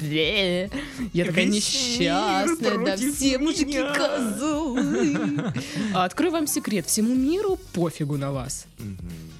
я 0.00 1.24
такая 1.24 1.46
Весь 1.46 1.54
несчастная, 1.54 2.84
да 2.84 2.96
все 2.96 3.38
мужики 3.38 3.78
козлы. 3.94 5.52
А 5.94 6.04
Открою 6.04 6.32
вам 6.32 6.46
секрет, 6.46 6.86
всему 6.86 7.14
миру 7.14 7.58
пофигу 7.72 8.18
на 8.18 8.32
вас. 8.32 8.66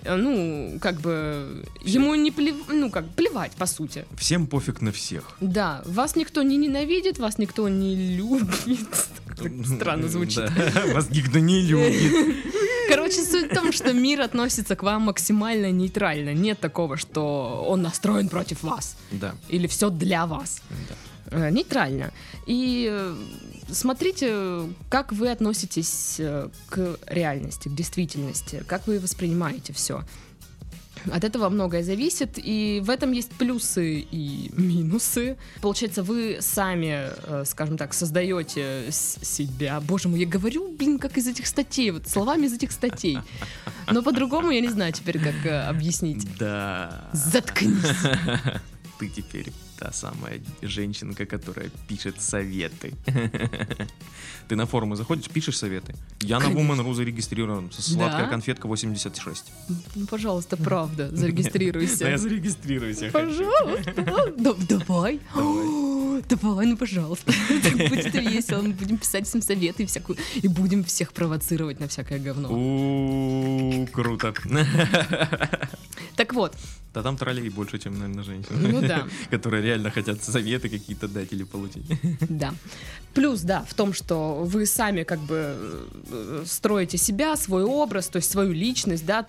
Ну, 0.09 0.79
как 0.81 1.01
бы, 1.01 1.65
ему 1.83 2.15
не 2.15 2.31
плев... 2.31 2.57
ну, 2.69 2.91
как, 2.91 3.09
плевать, 3.15 3.53
по 3.53 3.67
сути. 3.67 4.05
Всем 4.17 4.47
пофиг 4.47 4.81
на 4.81 4.93
всех. 4.93 5.25
Да, 5.41 5.83
вас 5.85 6.17
никто 6.17 6.43
не 6.43 6.57
ненавидит, 6.57 7.19
вас 7.19 7.39
никто 7.39 7.69
не 7.69 8.17
любит. 8.17 8.89
Так 9.37 9.53
Странно 9.67 10.09
звучит. 10.09 10.45
Да. 10.57 10.83
Вас 10.95 11.11
никто 11.11 11.39
не 11.39 11.61
любит. 11.61 12.37
Короче, 12.89 13.23
суть 13.23 13.51
в 13.51 13.55
том, 13.55 13.71
что 13.71 13.93
мир 13.93 14.23
относится 14.23 14.77
к 14.77 14.83
вам 14.83 15.03
максимально 15.03 15.71
нейтрально. 15.73 16.33
Нет 16.33 16.59
такого, 16.59 16.97
что 16.97 17.65
он 17.69 17.83
настроен 17.83 18.29
против 18.29 18.63
вас. 18.63 18.97
Да. 19.11 19.35
Или 19.49 19.67
все 19.67 19.91
для 19.91 20.27
вас. 20.27 20.63
Э, 21.31 21.51
Нейтрально. 21.51 22.13
И 22.47 22.89
э, 22.91 23.15
смотрите, 23.71 24.63
как 24.89 25.13
вы 25.13 25.31
относитесь 25.31 26.17
э, 26.19 26.49
к 26.69 26.99
реальности, 27.07 27.69
к 27.69 27.75
действительности, 27.75 28.63
как 28.67 28.87
вы 28.87 28.99
воспринимаете 28.99 29.73
все. 29.73 30.03
От 31.13 31.25
этого 31.25 31.49
многое 31.49 31.83
зависит, 31.83 32.33
и 32.37 32.83
в 32.85 32.91
этом 32.91 33.13
есть 33.13 33.31
плюсы 33.31 34.01
и 34.01 34.51
минусы. 34.57 35.37
Получается, 35.61 36.03
вы 36.03 36.39
сами, 36.41 37.11
э, 37.27 37.45
скажем 37.47 37.77
так, 37.77 37.95
создаете 37.95 38.87
себя. 38.91 39.81
Боже 39.81 40.09
мой, 40.09 40.21
я 40.21 40.27
говорю, 40.27 40.73
блин, 40.73 40.99
как 40.99 41.17
из 41.17 41.29
этих 41.29 41.47
статей, 41.47 41.91
вот 41.91 42.09
словами 42.09 42.47
из 42.47 42.55
этих 42.55 42.73
статей. 42.73 43.19
Но 43.91 44.03
по-другому 44.03 44.51
я 44.51 44.61
не 44.61 44.69
знаю 44.69 44.93
теперь, 44.93 45.19
как 45.19 45.35
э, 45.45 45.69
объяснить. 45.69 46.27
Да. 46.39 47.09
Заткнись. 47.13 47.85
Ты 48.99 49.09
теперь 49.09 49.53
та 49.79 49.93
самая 49.93 50.41
женщинка, 50.63 51.27
которая 51.27 51.71
пишет 51.89 52.21
советы. 52.23 52.95
Ты 54.49 54.57
на 54.57 54.65
форумы 54.67 54.97
заходишь, 54.97 55.29
пишешь 55.29 55.59
советы. 55.59 55.95
Я 56.21 56.39
на. 56.39 56.47
Woman.ru 56.47 56.95
зарегистрирован. 56.95 57.71
Сладкая 57.73 58.29
конфетка 58.29 58.69
86. 58.69 59.53
Ну, 59.97 60.07
пожалуйста, 60.07 60.57
правда, 60.57 61.09
я 61.11 61.17
зарегистрируйся. 61.17 62.17
зарегистрируюсь. 62.19 63.03
я 63.03 63.11
хочу. 63.11 63.45
Пожалуйста. 63.45 64.35
Да- 64.39 64.79
Давай. 64.79 65.21
Давай, 66.29 66.67
ну 66.67 66.77
пожалуйста. 66.77 67.33
Так 67.63 67.75
будет 67.89 68.15
весело. 68.15 68.63
Мы 68.63 68.73
будем 68.73 68.99
писать 68.99 69.27
всем 69.27 69.43
советы 69.43 69.83
и 69.83 69.87
всякую. 69.87 70.19
И 70.43 70.49
будем 70.49 70.83
всех 70.85 71.13
провоцировать 71.13 71.81
на 71.81 71.87
всякое 71.89 72.19
говно. 72.19 72.49
Круто. 73.93 74.35
Так 76.17 76.33
вот, 76.33 76.55
Да 76.95 77.03
там 77.03 77.17
троллей 77.19 77.51
больше, 77.51 77.79
чем, 77.79 77.99
наверное, 77.99 78.25
женщин. 78.25 78.49
ну 78.73 78.81
да, 78.81 79.07
Которые 79.31 79.63
реально 79.63 79.91
хотят 79.91 80.25
советы 80.25 80.71
какие-то 80.71 81.09
дать 81.09 81.31
или 81.33 81.45
получить. 81.45 81.85
да. 82.31 82.55
Плюс, 83.13 83.43
да, 83.43 83.63
в 83.69 83.75
том, 83.75 83.93
что 83.93 84.43
вы 84.45 84.65
сами 84.65 85.03
как 85.05 85.19
бы 85.21 85.55
э, 86.11 86.45
строите 86.47 86.97
себя, 86.99 87.37
свой 87.37 87.65
образ, 87.65 88.09
то 88.09 88.17
есть 88.17 88.31
свою 88.31 88.53
личность, 88.53 89.05
да. 89.05 89.27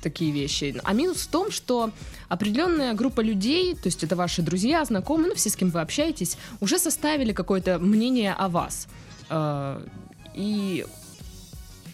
Такие 0.00 0.32
вещи. 0.32 0.80
А 0.84 0.92
минус 0.92 1.18
в 1.18 1.28
том, 1.28 1.50
что 1.50 1.90
определенная 2.28 2.94
группа 2.94 3.20
людей, 3.20 3.74
то 3.74 3.86
есть 3.86 4.04
это 4.04 4.16
ваши 4.16 4.42
друзья, 4.42 4.84
знакомые, 4.84 5.28
ну, 5.28 5.34
все, 5.34 5.50
с 5.50 5.56
кем 5.56 5.70
вы 5.70 5.80
общаетесь, 5.80 6.36
уже 6.60 6.78
составили 6.78 7.32
какое-то 7.32 7.78
мнение 7.78 8.32
о 8.32 8.48
вас. 8.48 8.88
Э, 9.28 9.80
И 10.34 10.84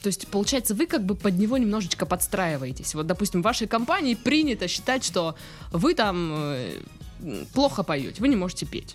то 0.02 0.08
есть, 0.08 0.28
получается, 0.28 0.74
вы 0.74 0.86
как 0.86 1.04
бы 1.04 1.16
под 1.16 1.36
него 1.36 1.58
немножечко 1.58 2.06
подстраиваетесь. 2.06 2.94
Вот, 2.94 3.06
допустим, 3.08 3.40
в 3.40 3.44
вашей 3.44 3.66
компании 3.66 4.14
принято 4.14 4.68
считать, 4.68 5.04
что 5.04 5.34
вы 5.72 5.94
там 5.94 6.32
э, 6.32 6.78
плохо 7.52 7.82
поете, 7.82 8.20
вы 8.20 8.28
не 8.28 8.36
можете 8.36 8.66
петь. 8.66 8.94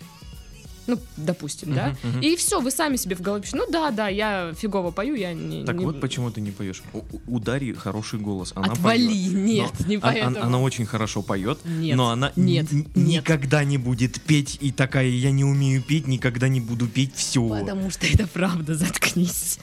Ну, 0.86 0.98
допустим, 1.16 1.74
да? 1.74 1.96
Мгм, 2.02 2.10
мгм. 2.12 2.20
И 2.22 2.36
все, 2.36 2.60
вы 2.60 2.70
сами 2.70 2.96
себе 2.96 3.14
в 3.16 3.20
голове 3.20 3.42
пишете, 3.42 3.58
ну 3.58 3.70
да, 3.70 3.90
да, 3.90 4.08
я 4.08 4.52
фигово 4.58 4.90
пою, 4.90 5.14
я 5.14 5.32
не... 5.32 5.64
Так 5.64 5.76
не- 5.76 5.84
вот 5.84 6.00
почему 6.00 6.30
ты 6.30 6.40
не 6.40 6.50
поешь. 6.50 6.82
У, 6.92 7.02
у 7.26 7.38
Дарьи 7.38 7.72
хороший 7.72 8.18
голос. 8.18 8.52
Она 8.56 8.72
Отвали, 8.72 9.06
поет. 9.06 9.32
нет, 9.32 9.70
Но 9.80 9.86
не 9.86 9.96
он- 9.96 10.02
поэтому. 10.02 10.42
Она 10.42 10.60
очень 10.60 10.86
хорошо 10.86 11.22
поет, 11.22 11.58
Нет, 11.64 11.96
но 11.96 12.10
она 12.10 12.32
нет, 12.36 12.72
н- 12.72 12.86
нет. 12.94 12.96
никогда 12.96 13.64
не 13.64 13.78
будет 13.78 14.20
петь 14.20 14.58
и 14.60 14.72
такая, 14.72 15.08
я 15.08 15.30
не 15.30 15.44
умею 15.44 15.82
петь, 15.82 16.06
никогда 16.06 16.48
не 16.48 16.60
буду 16.60 16.86
петь, 16.88 17.14
все. 17.14 17.46
Потому 17.46 17.90
что 17.90 18.06
это 18.06 18.26
правда, 18.26 18.74
заткнись. 18.74 19.58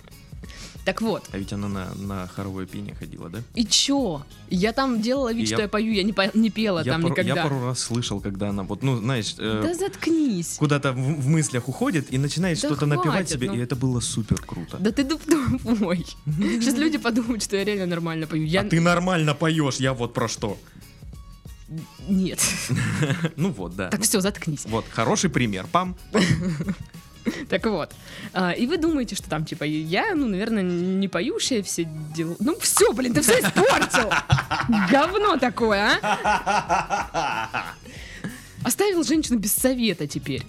Так 0.86 1.02
вот, 1.02 1.24
А 1.32 1.38
ведь 1.38 1.54
она 1.54 1.68
на, 1.68 1.94
на 1.96 2.28
хоровое 2.28 2.66
пение 2.66 2.96
ходила, 2.96 3.30
да? 3.30 3.40
и 3.54 3.64
чё? 3.66 4.24
Я 4.50 4.72
там 4.74 5.02
делала 5.02 5.32
вид, 5.32 5.44
И 5.44 5.46
что 5.46 5.58
я- 5.58 5.64
я 5.64 5.68
пою, 5.70 5.92
я 5.94 6.04
не, 6.04 6.14
по- 6.14 6.32
не 6.36 6.50
пела 6.50 6.80
я, 6.84 6.94
там 6.94 7.02
пару, 7.04 7.14
никогда. 7.14 7.36
я 7.36 7.44
пару 7.44 7.64
раз 7.64 7.80
слышал, 7.80 8.20
когда 8.22 8.50
она 8.50 8.64
вот, 8.64 8.82
ну, 8.82 8.98
знаешь, 8.98 9.36
э, 9.38 9.62
Да 9.64 9.74
заткнись. 9.76 10.56
куда-то 10.58 10.94
в, 10.94 10.96
в 10.96 11.28
мыслях 11.28 11.68
уходит 11.70 12.12
и 12.12 12.18
начинает 12.18 12.60
Да 12.62 12.68
что-то 12.70 12.86
напевать 12.88 13.30
себе, 13.30 13.50
ну. 13.50 13.56
и 13.56 13.60
это 13.60 13.76
было 13.76 14.00
супер 14.00 14.38
круто. 14.42 14.78
Да 14.80 14.92
ты 14.92 15.04
тупой. 15.04 16.06
Сейчас 16.26 16.74
люди 16.76 16.98
подумают, 16.98 17.44
что 17.44 17.58
я 17.58 17.64
реально 17.66 17.86
нормально 17.86 18.26
пою. 18.26 18.46
Я... 18.46 18.62
А 18.62 18.64
ты 18.64 18.80
нормально 18.82 19.36
поешь, 19.36 19.76
я 19.76 19.94
вот 19.94 20.14
про 20.14 20.28
что. 20.28 20.58
Нет. 22.08 22.40
Ну 23.36 23.52
вот, 23.52 23.76
да. 23.76 23.90
Так 23.90 24.02
все, 24.02 24.22
заткнись. 24.22 24.66
Вот, 24.66 24.86
хороший 24.90 25.30
пример. 25.30 25.68
Пам. 25.72 25.96
Так 27.50 27.66
вот. 27.66 27.94
а, 28.34 28.52
и 28.52 28.66
вы 28.68 28.78
думаете, 28.78 29.16
что 29.16 29.30
там, 29.30 29.46
типа, 29.46 29.64
я, 29.64 30.16
ну, 30.16 30.28
наверное, 30.28 30.64
не 30.64 31.08
поющая 31.08 31.64
все 31.64 31.88
дела. 32.16 32.36
Ну, 32.40 32.60
все, 32.60 32.92
блин, 32.94 33.14
ты 33.14 33.22
все 33.22 33.40
испортил. 33.40 34.12
Говно 34.92 35.38
такое, 35.38 36.00
а? 36.02 37.76
Оставил 38.64 39.04
женщину 39.04 39.40
без 39.40 39.54
совета 39.54 40.08
теперь. 40.08 40.44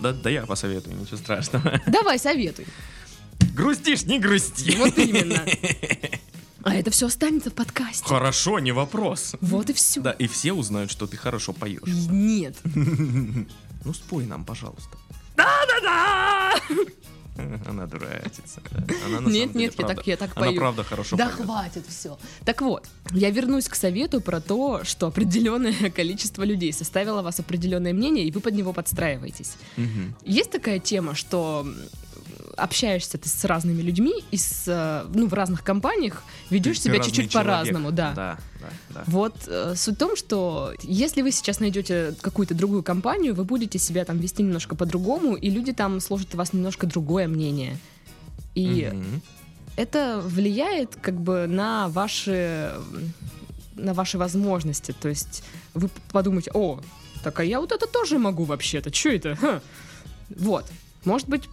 Да, 0.00 0.12
да 0.12 0.30
я 0.30 0.46
посоветую, 0.46 0.96
ничего 0.96 1.16
страшного. 1.16 1.80
Давай, 1.86 2.18
советуй. 2.18 2.66
Грустишь, 3.54 4.04
не 4.04 4.18
грусти. 4.18 4.76
Вот 4.76 4.96
именно. 4.98 5.44
А 6.62 6.74
это 6.74 6.90
все 6.90 7.06
останется 7.06 7.50
в 7.50 7.54
подкасте. 7.54 8.04
Хорошо, 8.04 8.58
не 8.58 8.72
вопрос. 8.72 9.34
Вот 9.40 9.70
и 9.70 9.72
все. 9.72 10.00
Да, 10.00 10.12
и 10.12 10.26
все 10.26 10.52
узнают, 10.52 10.90
что 10.90 11.06
ты 11.06 11.16
хорошо 11.16 11.52
поешь. 11.52 11.80
Нет. 12.10 12.56
Ну, 13.84 13.94
спой 13.94 14.26
нам, 14.26 14.44
пожалуйста. 14.44 14.96
Да-да-да! 15.36 16.54
Она 17.66 17.86
дурачится. 17.86 18.60
Она 19.06 19.20
на 19.20 19.28
Нет, 19.28 19.32
самом 19.32 19.32
деле 19.32 19.46
нет, 19.54 19.54
я 19.56 19.70
правда- 19.86 19.94
так, 19.94 20.06
я 20.06 20.16
так 20.18 20.36
Она 20.36 20.46
пою. 20.46 20.58
правда 20.58 20.84
хорошо 20.84 21.16
Да 21.16 21.26
поет. 21.28 21.36
хватит 21.46 21.86
все. 21.88 22.18
Так 22.44 22.60
вот, 22.60 22.86
я 23.12 23.30
вернусь 23.30 23.66
к 23.68 23.74
совету 23.76 24.20
про 24.20 24.40
то, 24.40 24.84
что 24.84 25.06
определенное 25.06 25.90
количество 25.96 26.42
людей 26.42 26.72
составило 26.72 27.22
вас 27.22 27.40
определенное 27.40 27.94
мнение, 27.94 28.26
и 28.26 28.30
вы 28.30 28.40
под 28.40 28.54
него 28.54 28.72
подстраиваетесь. 28.74 29.54
Мгм. 29.78 30.14
Есть 30.26 30.50
такая 30.50 30.80
тема, 30.80 31.14
что 31.14 31.66
общаешься 32.56 33.18
ты 33.18 33.28
с 33.28 33.44
разными 33.44 33.82
людьми 33.82 34.24
и 34.30 34.36
с, 34.36 34.64
э, 34.66 35.06
ну, 35.14 35.26
в 35.26 35.34
разных 35.34 35.62
компаниях 35.62 36.22
ведешь 36.50 36.78
Ты 36.78 36.84
себя 36.84 36.98
чуть-чуть 37.00 37.32
по-разному, 37.32 37.90
да. 37.92 38.12
Да, 38.14 38.38
да, 38.60 38.68
да. 38.90 39.04
Вот 39.06 39.34
э, 39.46 39.74
суть 39.76 39.96
в 39.96 39.98
том, 39.98 40.16
что 40.16 40.72
если 40.82 41.22
вы 41.22 41.30
сейчас 41.32 41.60
найдете 41.60 42.14
какую-то 42.20 42.54
другую 42.54 42.82
компанию, 42.82 43.34
вы 43.34 43.44
будете 43.44 43.78
себя 43.78 44.04
там 44.04 44.18
вести 44.18 44.42
немножко 44.42 44.74
по-другому, 44.76 45.34
и 45.34 45.50
люди 45.50 45.72
там 45.72 46.00
сложат 46.00 46.34
у 46.34 46.38
вас 46.38 46.52
немножко 46.52 46.86
другое 46.86 47.28
мнение. 47.28 47.78
И 48.54 48.90
Мгм. 48.92 49.22
это 49.76 50.20
влияет 50.24 50.96
как 51.00 51.20
бы 51.20 51.46
на 51.46 51.88
ваши 51.88 52.72
на 53.76 53.94
ваши 53.94 54.18
возможности. 54.18 54.92
То 54.92 55.08
есть 55.08 55.42
вы 55.74 55.88
подумаете, 56.12 56.50
о, 56.52 56.80
так 57.22 57.40
а 57.40 57.44
я 57.44 57.60
вот 57.60 57.72
это 57.72 57.86
тоже 57.86 58.18
могу 58.18 58.44
вообще-то. 58.44 58.90
Че 58.90 59.16
это? 59.16 59.36
Ха». 59.36 59.60
Вот. 60.28 60.66
Может 61.04 61.28
быть, 61.28 61.48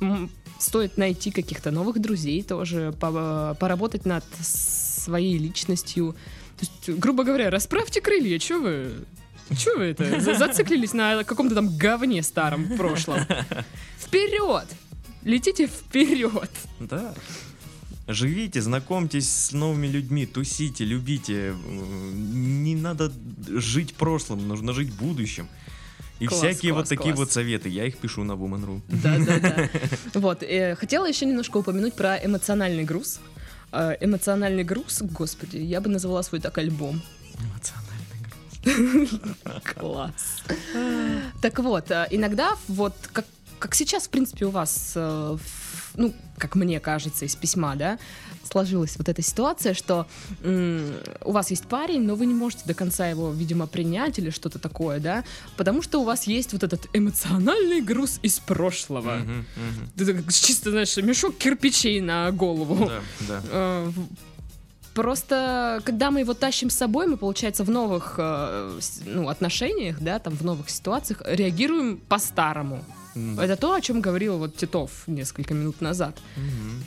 стоит 0.59 0.97
найти 0.97 1.31
каких-то 1.31 1.71
новых 1.71 1.99
друзей 1.99 2.43
тоже, 2.43 2.93
по- 2.99 3.55
поработать 3.59 4.05
над 4.05 4.23
своей 4.41 5.37
личностью. 5.37 6.15
То 6.57 6.65
есть, 6.65 6.99
грубо 6.99 7.23
говоря, 7.23 7.49
расправьте 7.49 8.01
крылья, 8.01 8.39
что 8.39 8.59
вы... 8.59 8.91
Че 9.57 9.77
вы 9.77 9.83
это? 9.85 10.19
за- 10.19 10.35
Зациклились 10.35 10.93
на 10.93 11.23
каком-то 11.23 11.55
там 11.55 11.77
говне 11.77 12.21
старом 12.23 12.75
прошлом. 12.77 13.19
Вперед! 13.99 14.65
Летите 15.23 15.67
вперед! 15.67 16.49
Да. 16.79 17.13
Живите, 18.09 18.61
знакомьтесь 18.61 19.29
с 19.29 19.51
новыми 19.51 19.87
людьми, 19.87 20.25
тусите, 20.25 20.85
любите. 20.85 21.53
Не 22.13 22.75
надо 22.75 23.11
жить 23.49 23.93
прошлым, 23.95 24.47
нужно 24.47 24.71
жить 24.73 24.93
будущим. 24.93 25.47
И 26.19 26.27
Класс, 26.27 26.39
всякие 26.39 26.71
класс, 26.71 26.83
вот 26.83 26.89
такие 26.89 27.13
класс. 27.13 27.19
вот 27.19 27.31
советы. 27.31 27.69
Я 27.69 27.85
их 27.85 27.97
пишу 27.97 28.23
на 28.23 28.31
Woman.ru. 28.33 28.81
Да, 28.87 29.17
да, 29.19 29.39
да. 29.39 29.69
Вот, 30.19 30.41
э, 30.43 30.75
хотела 30.75 31.05
еще 31.07 31.25
немножко 31.25 31.57
упомянуть 31.57 31.93
про 31.93 32.17
эмоциональный 32.17 32.83
груз. 32.83 33.19
Э, 33.71 33.95
Эмоциональный 34.01 34.63
груз, 34.63 35.01
господи, 35.03 35.57
я 35.57 35.79
бы 35.81 35.89
назвала 35.89 36.23
свой 36.23 36.41
так 36.41 36.57
альбом. 36.57 37.01
Эмоциональный 37.39 39.05
груз. 39.05 39.09
Класс. 39.75 40.43
Так 41.41 41.59
вот, 41.59 41.91
э, 41.91 42.07
иногда 42.09 42.55
вот 42.67 42.95
как, 43.13 43.25
как 43.59 43.75
сейчас, 43.75 44.07
в 44.07 44.09
принципе, 44.09 44.45
у 44.45 44.51
вас, 44.51 44.93
э, 44.95 45.37
ну, 45.95 46.13
как 46.37 46.55
мне 46.55 46.79
кажется, 46.79 47.25
из 47.25 47.35
письма, 47.35 47.75
да, 47.75 47.99
сложилась 48.43 48.97
вот 48.97 49.09
эта 49.09 49.21
ситуация, 49.21 49.73
что 49.73 50.07
у 50.43 51.31
вас 51.31 51.51
есть 51.51 51.65
парень, 51.65 52.03
но 52.03 52.15
вы 52.15 52.25
не 52.25 52.33
можете 52.33 52.63
до 52.65 52.73
конца 52.73 53.07
его, 53.07 53.31
видимо, 53.31 53.67
принять 53.67 54.19
или 54.19 54.29
что-то 54.29 54.59
такое, 54.59 54.99
да, 54.99 55.23
потому 55.57 55.81
что 55.81 55.99
у 55.99 56.03
вас 56.03 56.23
есть 56.23 56.53
вот 56.53 56.63
этот 56.63 56.87
эмоциональный 56.93 57.81
груз 57.81 58.19
из 58.21 58.39
прошлого. 58.39 59.21
Ты 59.95 60.05
так 60.05 60.33
чисто, 60.33 60.71
знаешь, 60.71 60.95
мешок 60.97 61.37
кирпичей 61.37 61.99
на 62.01 62.31
голову. 62.31 62.87
Да, 62.87 63.01
да. 63.27 63.41
Э, 63.57 63.91
Просто, 64.97 65.79
когда 65.85 66.09
мы 66.09 66.21
его 66.21 66.33
тащим 66.33 66.71
с 66.71 66.75
собой, 66.75 67.05
мы, 67.05 67.17
получается, 67.17 67.63
в 67.63 67.69
новых 67.69 68.15
э, 68.17 68.79
ну, 69.05 69.29
отношениях, 69.29 69.97
да, 69.99 70.17
там, 70.17 70.35
в 70.35 70.41
новых 70.41 70.71
ситуациях 70.71 71.21
реагируем 71.23 71.97
по-старому. 72.09 72.83
М, 73.17 73.39
Это 73.39 73.55
то, 73.55 73.73
о 73.73 73.81
чем 73.81 74.01
говорил 74.01 74.37
вот 74.37 74.55
Титов 74.55 74.91
несколько 75.07 75.53
минут 75.53 75.81
назад. 75.81 76.17
мгм. 76.35 76.83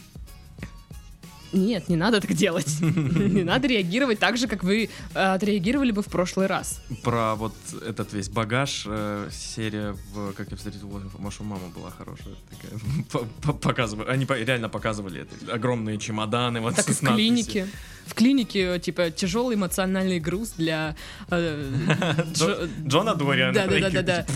Нет, 1.52 1.88
не 1.88 1.96
надо 1.96 2.20
так 2.20 2.32
делать. 2.34 2.80
Не 2.80 3.42
надо 3.42 3.66
реагировать 3.66 4.20
так 4.20 4.36
же, 4.36 4.46
как 4.46 4.62
вы 4.62 4.88
э, 5.14 5.34
отреагировали 5.34 5.90
бы 5.90 6.00
в 6.00 6.06
прошлый 6.06 6.46
раз. 6.46 6.80
Про 7.02 7.34
вот 7.34 7.54
этот 7.84 8.12
весь 8.12 8.28
багаж 8.28 8.84
э, 8.86 9.28
серия 9.32 9.96
в 10.14 10.32
«Как 10.34 10.48
я 10.52 10.56
встретил 10.56 10.88
вашу 11.18 11.42
маму» 11.42 11.68
была 11.76 11.90
хорошая. 11.90 12.34
Такая, 12.50 12.78
По- 13.10 13.26
по- 13.42 13.52
показывали, 13.52 14.08
они 14.08 14.26
реально 14.44 14.68
показывали 14.68 15.22
это. 15.22 15.52
Огромные 15.52 15.98
чемоданы. 15.98 16.60
Вот, 16.60 16.76
Так 16.76 16.86
в 16.86 17.00
клинике. 17.00 17.66
В 18.06 18.14
клинике, 18.14 18.78
типа, 18.78 19.10
тяжелый 19.10 19.56
эмоциональный 19.56 20.20
груз 20.20 20.52
для... 20.56 20.94
э, 21.30 21.68
Джо- 22.32 22.32
Джо- 22.32 22.68
Джона 22.88 23.14
Дориана. 23.16 23.54
Да, 24.02 24.26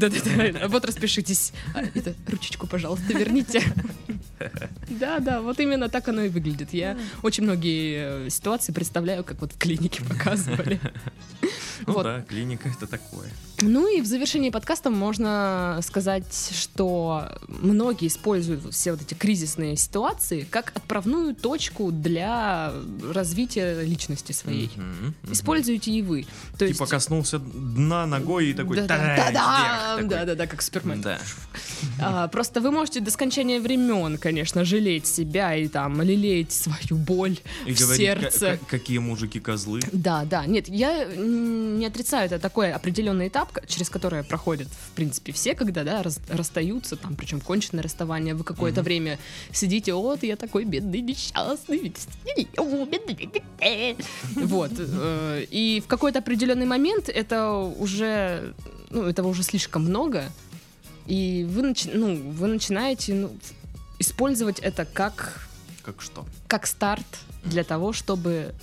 да, 0.00 0.08
да, 0.08 0.16
да, 0.24 0.30
да. 0.30 0.36
Да, 0.36 0.52
да, 0.52 0.58
да. 0.60 0.68
Вот 0.68 0.84
распишитесь. 0.84 1.52
А, 1.74 1.82
Это 1.94 2.14
ручечку, 2.26 2.66
пожалуйста, 2.66 3.12
верните. 3.12 3.62
Да, 4.88 5.18
да, 5.20 5.42
вот 5.42 5.60
именно 5.60 5.88
так 5.88 6.08
оно 6.08 6.22
и 6.22 6.28
выглядит. 6.28 6.72
Я 6.72 6.96
очень 7.22 7.44
многие 7.44 8.26
э, 8.26 8.30
ситуации 8.30 8.72
представляю, 8.72 9.22
как 9.24 9.40
вот 9.40 9.52
в 9.52 9.58
клинике 9.58 10.02
показывали. 10.04 10.80
Ну 11.86 11.92
Вот. 11.94 12.02
да, 12.04 12.22
клиника 12.22 12.68
это 12.68 12.86
такое. 12.86 13.28
Ну 13.62 13.86
и 13.94 14.00
в 14.00 14.06
завершении 14.06 14.48
подкаста 14.50 14.88
можно 14.90 15.78
сказать, 15.82 16.50
что 16.54 17.28
многие 17.48 18.08
используют 18.08 18.72
все 18.72 18.92
вот 18.92 19.02
эти 19.02 19.12
кризисные 19.14 19.76
ситуации 19.76 20.46
как 20.50 20.72
отправную 20.74 21.34
точку 21.34 21.92
для 21.92 22.72
развития 23.12 23.82
личности 23.82 24.32
своей. 24.32 24.70
Мгм, 24.76 25.14
мгм. 25.22 25.32
Используйте 25.32 25.90
и 25.90 26.00
вы. 26.02 26.26
То 26.58 26.64
есть... 26.64 26.78
Типа 26.78 26.88
коснулся 26.88 27.38
дна 27.38 28.06
ногой 28.06 28.48
и 28.50 28.54
такой... 28.54 28.76
Да, 28.78 28.86
да, 28.86 29.16
«Тадам!» 29.16 29.32
да, 29.32 29.32
да, 29.32 29.58
вверх 29.60 29.96
такой. 29.96 30.08
да, 30.08 30.24
да, 30.24 30.34
да, 30.34 30.46
как 30.46 30.62
Супермен. 30.62 31.00
Да. 31.02 31.18
А, 32.00 32.28
просто 32.28 32.60
вы 32.62 32.70
можете 32.70 33.00
до 33.00 33.10
скончания 33.10 33.60
времен, 33.60 34.16
конечно, 34.16 34.64
жалеть 34.64 35.06
себя 35.06 35.54
и 35.54 35.68
там 35.68 36.00
лелеять 36.00 36.52
свою 36.52 36.96
боль 36.96 37.38
И 37.66 37.74
в 37.74 37.78
говорить, 37.80 37.96
сердце. 38.00 38.38
ка- 38.52 38.56
ка- 38.56 38.66
какие 38.78 38.98
мужики 38.98 39.38
козлы. 39.38 39.80
Да, 39.92 40.24
да, 40.24 40.46
нет, 40.46 40.68
я 40.68 41.06
не 41.78 41.86
отрицаю, 41.86 42.26
это 42.26 42.38
такой 42.38 42.72
определенный 42.72 43.28
этап, 43.28 43.58
через 43.66 43.88
который 43.90 44.22
проходят, 44.24 44.68
в 44.68 44.90
принципе, 44.94 45.32
все, 45.32 45.54
когда, 45.54 45.84
да, 45.84 46.02
раз- 46.02 46.20
расстаются, 46.28 46.96
там, 46.96 47.16
причем 47.16 47.40
конченое 47.40 47.82
расставание, 47.82 48.34
вы 48.34 48.44
какое-то 48.44 48.80
Мгм. 48.80 48.84
время 48.84 49.18
сидите, 49.52 49.94
вот, 49.94 50.22
я 50.22 50.36
такой 50.36 50.64
бедный, 50.64 51.00
несчастный, 51.00 51.92
о, 52.56 52.84
бедный, 52.86 53.14
бедный». 53.14 53.96
вот, 54.36 54.72
э, 54.78 55.44
и 55.50 55.82
в 55.84 55.86
какой-то 55.88 56.18
определенный 56.18 56.66
момент 56.66 57.08
это 57.08 57.52
уже, 57.54 58.54
ну, 58.90 59.02
этого 59.04 59.28
уже 59.28 59.42
слишком 59.42 59.82
много, 59.84 60.24
и 61.06 61.46
вы, 61.48 61.62
начи- 61.62 61.90
ну, 61.92 62.16
вы 62.32 62.46
начинаете 62.48 63.14
ну, 63.14 63.30
использовать 63.98 64.58
это 64.60 64.84
как 64.84 65.48
Как 65.82 66.00
что? 66.02 66.24
как 66.46 66.66
старт 66.66 67.06
для 67.44 67.64
того, 67.64 67.92
чтобы 67.92 68.54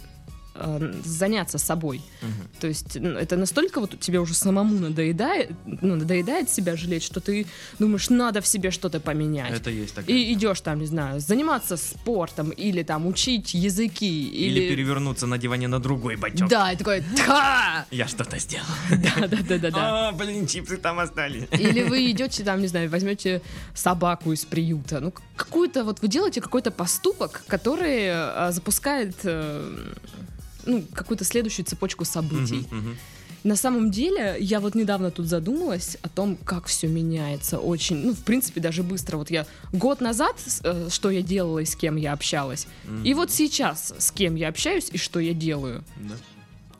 э, 0.59 0.93
заняться 1.03 1.57
собой. 1.57 2.01
Мгм. 2.21 2.46
То 2.59 2.67
есть 2.67 2.95
это 2.95 3.37
настолько 3.37 3.79
вот 3.79 3.99
тебе 3.99 4.19
уже 4.19 4.33
самому 4.33 4.79
надоедает, 4.79 5.51
ну, 5.65 5.95
надоедает 5.95 6.49
себя 6.49 6.75
жалеть, 6.75 7.03
что 7.03 7.19
ты 7.19 7.45
думаешь, 7.79 8.09
надо 8.09 8.41
в 8.41 8.47
себе 8.47 8.71
что-то 8.71 8.99
поменять. 8.99 9.51
Это 9.51 9.69
есть 9.69 9.93
такая. 9.93 10.15
И 10.15 10.33
идешь 10.33 10.61
там, 10.61 10.79
не 10.79 10.87
знаю, 10.87 11.19
заниматься 11.19 11.77
спортом 11.77 12.49
или 12.49 12.83
там 12.83 13.05
учить 13.07 13.53
языки 13.53 14.27
Или, 14.29 14.59
или... 14.59 14.69
перевернуться 14.69 15.27
на 15.27 15.37
диване 15.37 15.67
на 15.67 15.79
другой 15.79 16.15
бочок. 16.15 16.49
Да, 16.49 16.71
и 16.71 16.77
такой, 16.77 17.03
«Та!» 17.25 17.85
Я 17.91 18.07
что-то 18.07 18.39
сделал. 18.39 18.65
да, 18.89 19.27
да, 19.27 19.37
да, 19.47 19.57
да, 19.57 19.71
да. 19.71 20.09
А, 20.09 20.11
блин, 20.11 20.47
чипсы 20.47 20.77
там 20.77 20.99
остались. 20.99 21.47
Или 21.51 21.83
вы 21.83 22.11
идете 22.11 22.43
там, 22.43 22.61
не 22.61 22.67
знаю, 22.67 22.89
возьмете 22.89 23.41
собаку 23.73 24.31
из 24.31 24.45
приюта. 24.45 24.99
Ну, 24.99 25.13
какую-то 25.35 25.83
вот 25.83 26.01
вы 26.01 26.07
делаете 26.07 26.41
какой-то 26.41 26.71
поступок, 26.71 27.43
который 27.47 28.07
э, 28.07 28.51
запускает 28.51 29.15
э, 29.23 29.93
ну, 30.67 30.83
какую-то 30.93 31.23
следующую 31.23 31.65
цепочку 31.65 32.05
событий. 32.05 32.67
Мгм, 32.69 32.77
мгм. 32.79 32.97
На 33.43 33.55
самом 33.55 33.91
деле, 33.91 34.35
я 34.39 34.59
вот 34.59 34.75
недавно 34.75 35.09
тут 35.09 35.27
задумалась 35.27 35.97
о 36.01 36.09
том, 36.09 36.37
как 36.43 36.65
все 36.65 36.87
меняется 36.87 37.59
очень, 37.59 37.95
ну, 37.97 38.13
в 38.13 38.19
принципе, 38.19 38.59
даже 38.59 38.83
быстро. 38.83 39.17
Вот 39.17 39.29
я 39.31 39.45
год 39.71 40.01
назад, 40.01 40.35
э, 40.63 40.87
что 40.91 41.09
я 41.11 41.21
делала 41.21 41.59
и 41.59 41.65
с 41.65 41.75
кем 41.75 41.95
я 41.95 42.13
общалась, 42.13 42.67
Мгм. 42.85 43.03
и 43.03 43.13
вот 43.13 43.31
сейчас, 43.31 43.93
с 43.97 44.11
кем 44.11 44.35
я 44.35 44.49
общаюсь 44.49 44.89
и 44.91 44.97
что 44.97 45.19
я 45.19 45.33
делаю. 45.33 45.83
Да. 45.97 46.15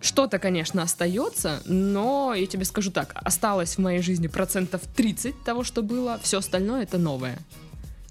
Что-то, 0.02 0.40
конечно, 0.40 0.82
остается, 0.84 1.62
но 1.66 2.34
я 2.36 2.46
тебе 2.46 2.66
скажу 2.66 2.92
так, 2.92 3.14
осталось 3.16 3.76
в 3.76 3.80
моей 3.80 4.02
жизни 4.02 4.28
процентов 4.28 4.82
30 4.96 5.44
того, 5.44 5.64
что 5.64 5.82
было, 5.82 6.20
все 6.22 6.40
остальное 6.40 6.84
это 6.84 6.98
новое. 6.98 7.40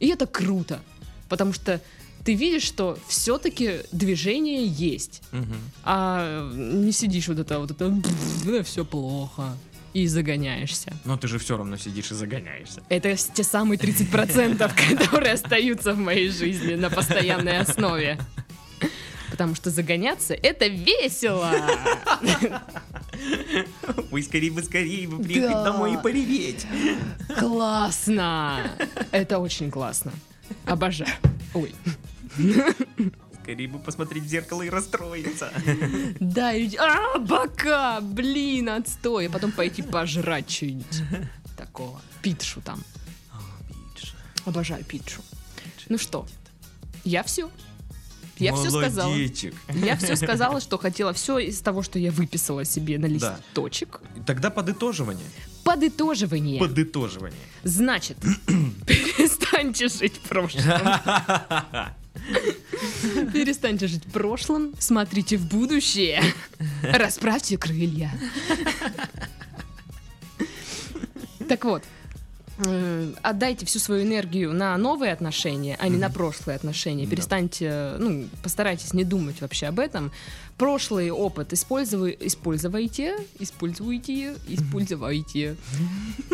И 0.00 0.08
это 0.08 0.26
круто, 0.26 0.80
потому 1.28 1.52
что 1.52 1.80
ты 2.26 2.34
видишь, 2.34 2.64
что 2.64 2.98
все-таки 3.06 3.80
движение 3.92 4.66
есть, 4.66 5.22
Мгм. 5.32 5.56
а 5.84 6.50
не 6.52 6.92
сидишь 6.92 7.28
вот 7.28 7.38
это 7.38 7.58
вот 7.60 7.70
это 7.70 8.62
все 8.64 8.84
плохо 8.84 9.56
и 9.94 10.06
загоняешься. 10.08 10.92
Но 11.04 11.16
ты 11.16 11.28
же 11.28 11.38
все 11.38 11.56
равно 11.56 11.76
сидишь 11.76 12.10
и 12.10 12.14
загоняешься. 12.14 12.82
Это 12.88 13.16
те 13.16 13.44
самые 13.44 13.78
30%, 13.78 14.58
которые 14.98 15.34
остаются 15.34 15.92
в 15.94 15.98
моей 15.98 16.28
жизни 16.28 16.74
на 16.74 16.90
постоянной 16.90 17.58
основе. 17.60 18.18
Потому 19.30 19.54
что 19.54 19.70
загоняться 19.70 20.34
это 20.34 20.66
весело. 20.66 21.50
Ой, 24.10 24.22
скорее 24.22 24.50
бы, 24.50 24.62
скорее 24.62 25.08
бы 25.08 25.22
приехать 25.22 25.50
Да. 25.52 25.64
домой 25.64 25.94
и 25.94 25.96
пореветь. 25.96 26.66
Классно. 27.38 28.70
Это 29.12 29.38
очень 29.38 29.70
классно. 29.70 30.12
Обожаю. 30.64 31.10
Ой. 31.54 31.74
Скорее 33.42 33.68
бы 33.68 33.78
посмотреть 33.78 34.24
в 34.24 34.26
зеркало 34.26 34.62
и 34.62 34.68
расстроиться. 34.70 35.52
Да, 36.18 36.52
и... 36.52 36.74
А, 36.76 37.18
бока! 37.18 38.00
Блин, 38.00 38.68
отстой. 38.70 39.28
А 39.28 39.30
потом 39.30 39.52
пойти 39.52 39.82
пожрать 39.82 40.50
что-нибудь 40.50 41.02
такого. 41.56 42.00
Питшу 42.22 42.60
там. 42.60 42.82
Обожаю 44.44 44.84
питшу. 44.84 45.22
Ну 45.88 45.98
что, 45.98 46.26
я 47.04 47.22
все. 47.22 47.50
Я 48.38 48.54
все 48.54 48.70
сказала. 48.70 49.14
Я 49.72 49.96
все 49.96 50.16
сказала, 50.16 50.60
что 50.60 50.76
хотела. 50.78 51.12
Все 51.12 51.38
из 51.38 51.60
того, 51.60 51.82
что 51.82 51.98
я 51.98 52.10
выписала 52.10 52.64
себе 52.64 52.98
на 52.98 53.08
Да. 53.08 53.14
листочек. 53.14 54.00
Тогда 54.26 54.50
подытоживание. 54.50 55.26
Подытоживание. 55.64 56.60
Подытоживание. 56.60 57.38
Значит, 57.64 58.18
перестаньте 58.86 59.88
жить 59.88 60.20
прошлым. 60.20 60.64
Перестаньте 63.32 63.86
жить 63.86 64.04
прошлым, 64.04 64.74
смотрите 64.78 65.36
в 65.36 65.46
будущее. 65.46 66.22
Расправьте 66.82 67.58
крылья. 67.58 68.10
Так 71.48 71.64
вот, 71.64 71.82
э, 72.58 73.12
отдайте 73.22 73.66
всю 73.66 73.78
свою 73.78 74.02
энергию 74.02 74.52
на 74.52 74.76
новые 74.76 75.12
отношения, 75.12 75.76
а 75.78 75.88
не 75.88 75.96
на 75.96 76.10
прошлые 76.10 76.56
отношения. 76.56 77.06
Перестаньте, 77.06 77.94
ну, 77.98 78.28
постарайтесь 78.42 78.94
не 78.94 79.04
думать 79.04 79.40
вообще 79.40 79.66
об 79.66 79.78
этом. 79.78 80.10
Прошлый 80.58 81.10
опыт 81.10 81.52
используй, 81.52 82.16
используйте, 82.18 83.16
используйте, 83.38 84.36
используйте. 84.48 85.56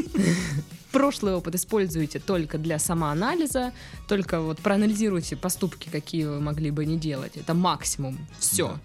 Прошлый 0.93 1.35
опыт 1.35 1.55
используйте 1.55 2.19
только 2.19 2.59
для 2.59 2.79
самоанализа, 2.79 3.73
только 4.09 4.41
вот 4.41 4.59
проанализируйте 4.59 5.37
поступки, 5.37 5.89
какие 5.89 6.25
вы 6.27 6.41
могли 6.41 6.71
бы 6.71 6.85
не 6.85 6.99
делать. 6.99 7.37
Это 7.37 7.55
максимум. 7.55 8.19
Все. 8.39 8.69
Да. 8.69 8.81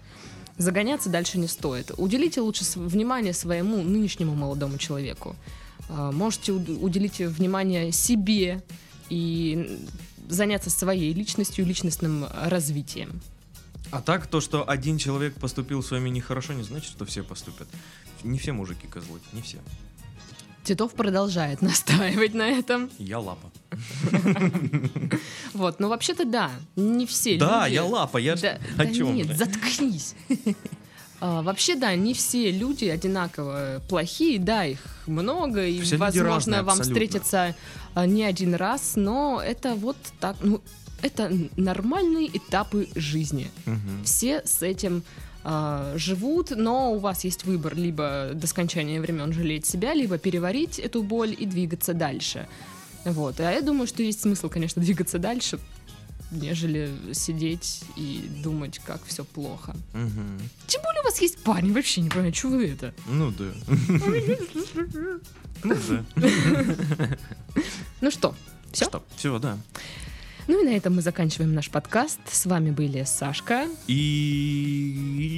Загоняться 0.56 1.08
дальше 1.10 1.38
не 1.38 1.46
стоит. 1.46 1.92
Уделите 1.98 2.40
лучше 2.40 2.64
внимание 2.76 3.32
своему 3.32 3.82
нынешнему 3.82 4.34
молодому 4.34 4.78
человеку. 4.78 5.36
А, 5.88 6.10
Можете 6.10 6.52
уд- 6.52 6.82
уделить 6.82 7.18
внимание 7.20 7.92
себе 7.92 8.62
и 9.08 9.78
заняться 10.28 10.70
своей 10.70 11.12
личностью, 11.12 11.64
личностным 11.64 12.26
развитием. 12.44 13.20
А 13.90 14.02
так, 14.02 14.26
то, 14.26 14.40
что 14.40 14.68
один 14.68 14.98
человек 14.98 15.34
поступил 15.34 15.82
с 15.82 15.90
вами 15.90 16.10
нехорошо, 16.10 16.52
не 16.54 16.62
значит, 16.62 16.90
что 16.90 17.04
все 17.04 17.22
поступят. 17.22 17.68
Не 18.24 18.38
все 18.38 18.52
мужики 18.52 18.86
козлы, 18.86 19.20
не 19.32 19.42
все. 19.42 19.58
Титов 20.68 20.92
продолжает 20.92 21.62
настаивать 21.62 22.34
на 22.34 22.46
этом. 22.46 22.90
Я 22.98 23.20
лапа. 23.20 23.50
Вот, 25.54 25.80
но 25.80 25.88
вообще-то 25.88 26.24
да, 26.24 26.50
не 26.76 27.06
все 27.06 27.38
Да, 27.38 27.66
я 27.66 27.84
лапа, 27.84 28.18
я 28.18 28.34
о 28.34 28.86
чем? 28.86 29.14
нет, 29.14 29.36
заткнись. 29.36 30.14
А, 31.20 31.42
вообще, 31.42 31.74
да, 31.74 31.96
не 31.96 32.14
все 32.14 32.52
люди 32.52 32.84
одинаково 32.84 33.82
плохие, 33.88 34.38
да, 34.38 34.64
их 34.64 34.78
много, 35.08 35.66
и, 35.66 35.80
Все 35.80 35.96
возможно, 35.96 36.34
разные, 36.34 36.62
вам 36.62 36.78
абсолютно. 36.78 36.92
встретится 36.92 37.56
а, 37.94 38.06
не 38.06 38.22
один 38.22 38.54
раз, 38.54 38.92
но 38.94 39.42
это 39.44 39.74
вот 39.74 39.96
так, 40.20 40.36
ну, 40.42 40.60
это 41.02 41.32
нормальные 41.56 42.28
этапы 42.36 42.86
жизни. 42.94 43.50
Все 44.04 44.42
с 44.44 44.62
этим 44.62 45.02
а, 45.50 45.94
живут, 45.96 46.50
но 46.50 46.92
у 46.92 46.98
вас 46.98 47.24
есть 47.24 47.46
выбор 47.46 47.74
либо 47.74 48.32
до 48.34 48.46
скончания 48.46 49.00
времен 49.00 49.32
жалеть 49.32 49.64
себя, 49.64 49.94
либо 49.94 50.18
переварить 50.18 50.78
эту 50.78 51.02
боль 51.02 51.34
и 51.38 51.46
двигаться 51.46 51.94
дальше. 51.94 52.46
Вот. 53.06 53.40
А 53.40 53.50
я 53.50 53.62
думаю, 53.62 53.86
что 53.86 54.02
есть 54.02 54.20
смысл, 54.20 54.50
конечно, 54.50 54.82
двигаться 54.84 55.18
дальше, 55.18 55.58
нежели 56.30 56.90
сидеть 57.14 57.80
и 57.96 58.28
думать, 58.44 58.78
как 58.80 59.00
все 59.06 59.24
плохо. 59.24 59.74
Мгм. 59.94 60.38
Тем 60.66 60.82
более 60.82 61.00
у 61.00 61.04
вас 61.04 61.18
есть 61.22 61.42
парень, 61.42 61.72
вообще 61.72 62.02
не 62.02 62.10
понимаю, 62.10 62.34
что 62.34 62.48
вы 62.48 62.66
это. 62.66 62.92
Ну 63.06 63.30
да. 63.30 63.46
Ну 65.64 65.74
да. 65.88 66.04
Ну 68.02 68.10
что, 68.10 68.34
все? 68.70 68.84
Что? 68.84 69.02
Все, 69.16 69.38
да. 69.38 69.56
Ну 70.48 70.60
и 70.62 70.64
на 70.64 70.70
этом 70.76 70.96
мы 70.96 71.02
заканчиваем 71.02 71.54
наш 71.54 71.70
подкаст. 71.70 72.18
С 72.30 72.46
вами 72.46 72.70
были 72.70 73.04
Сашка. 73.04 73.68
И... 73.86 75.34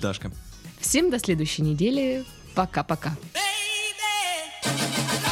Дашка. 0.00 0.30
Всем 0.78 1.10
до 1.10 1.18
следующей 1.18 1.62
недели. 1.62 2.24
Пока-пока. 2.54 3.16
baby. 4.62 5.29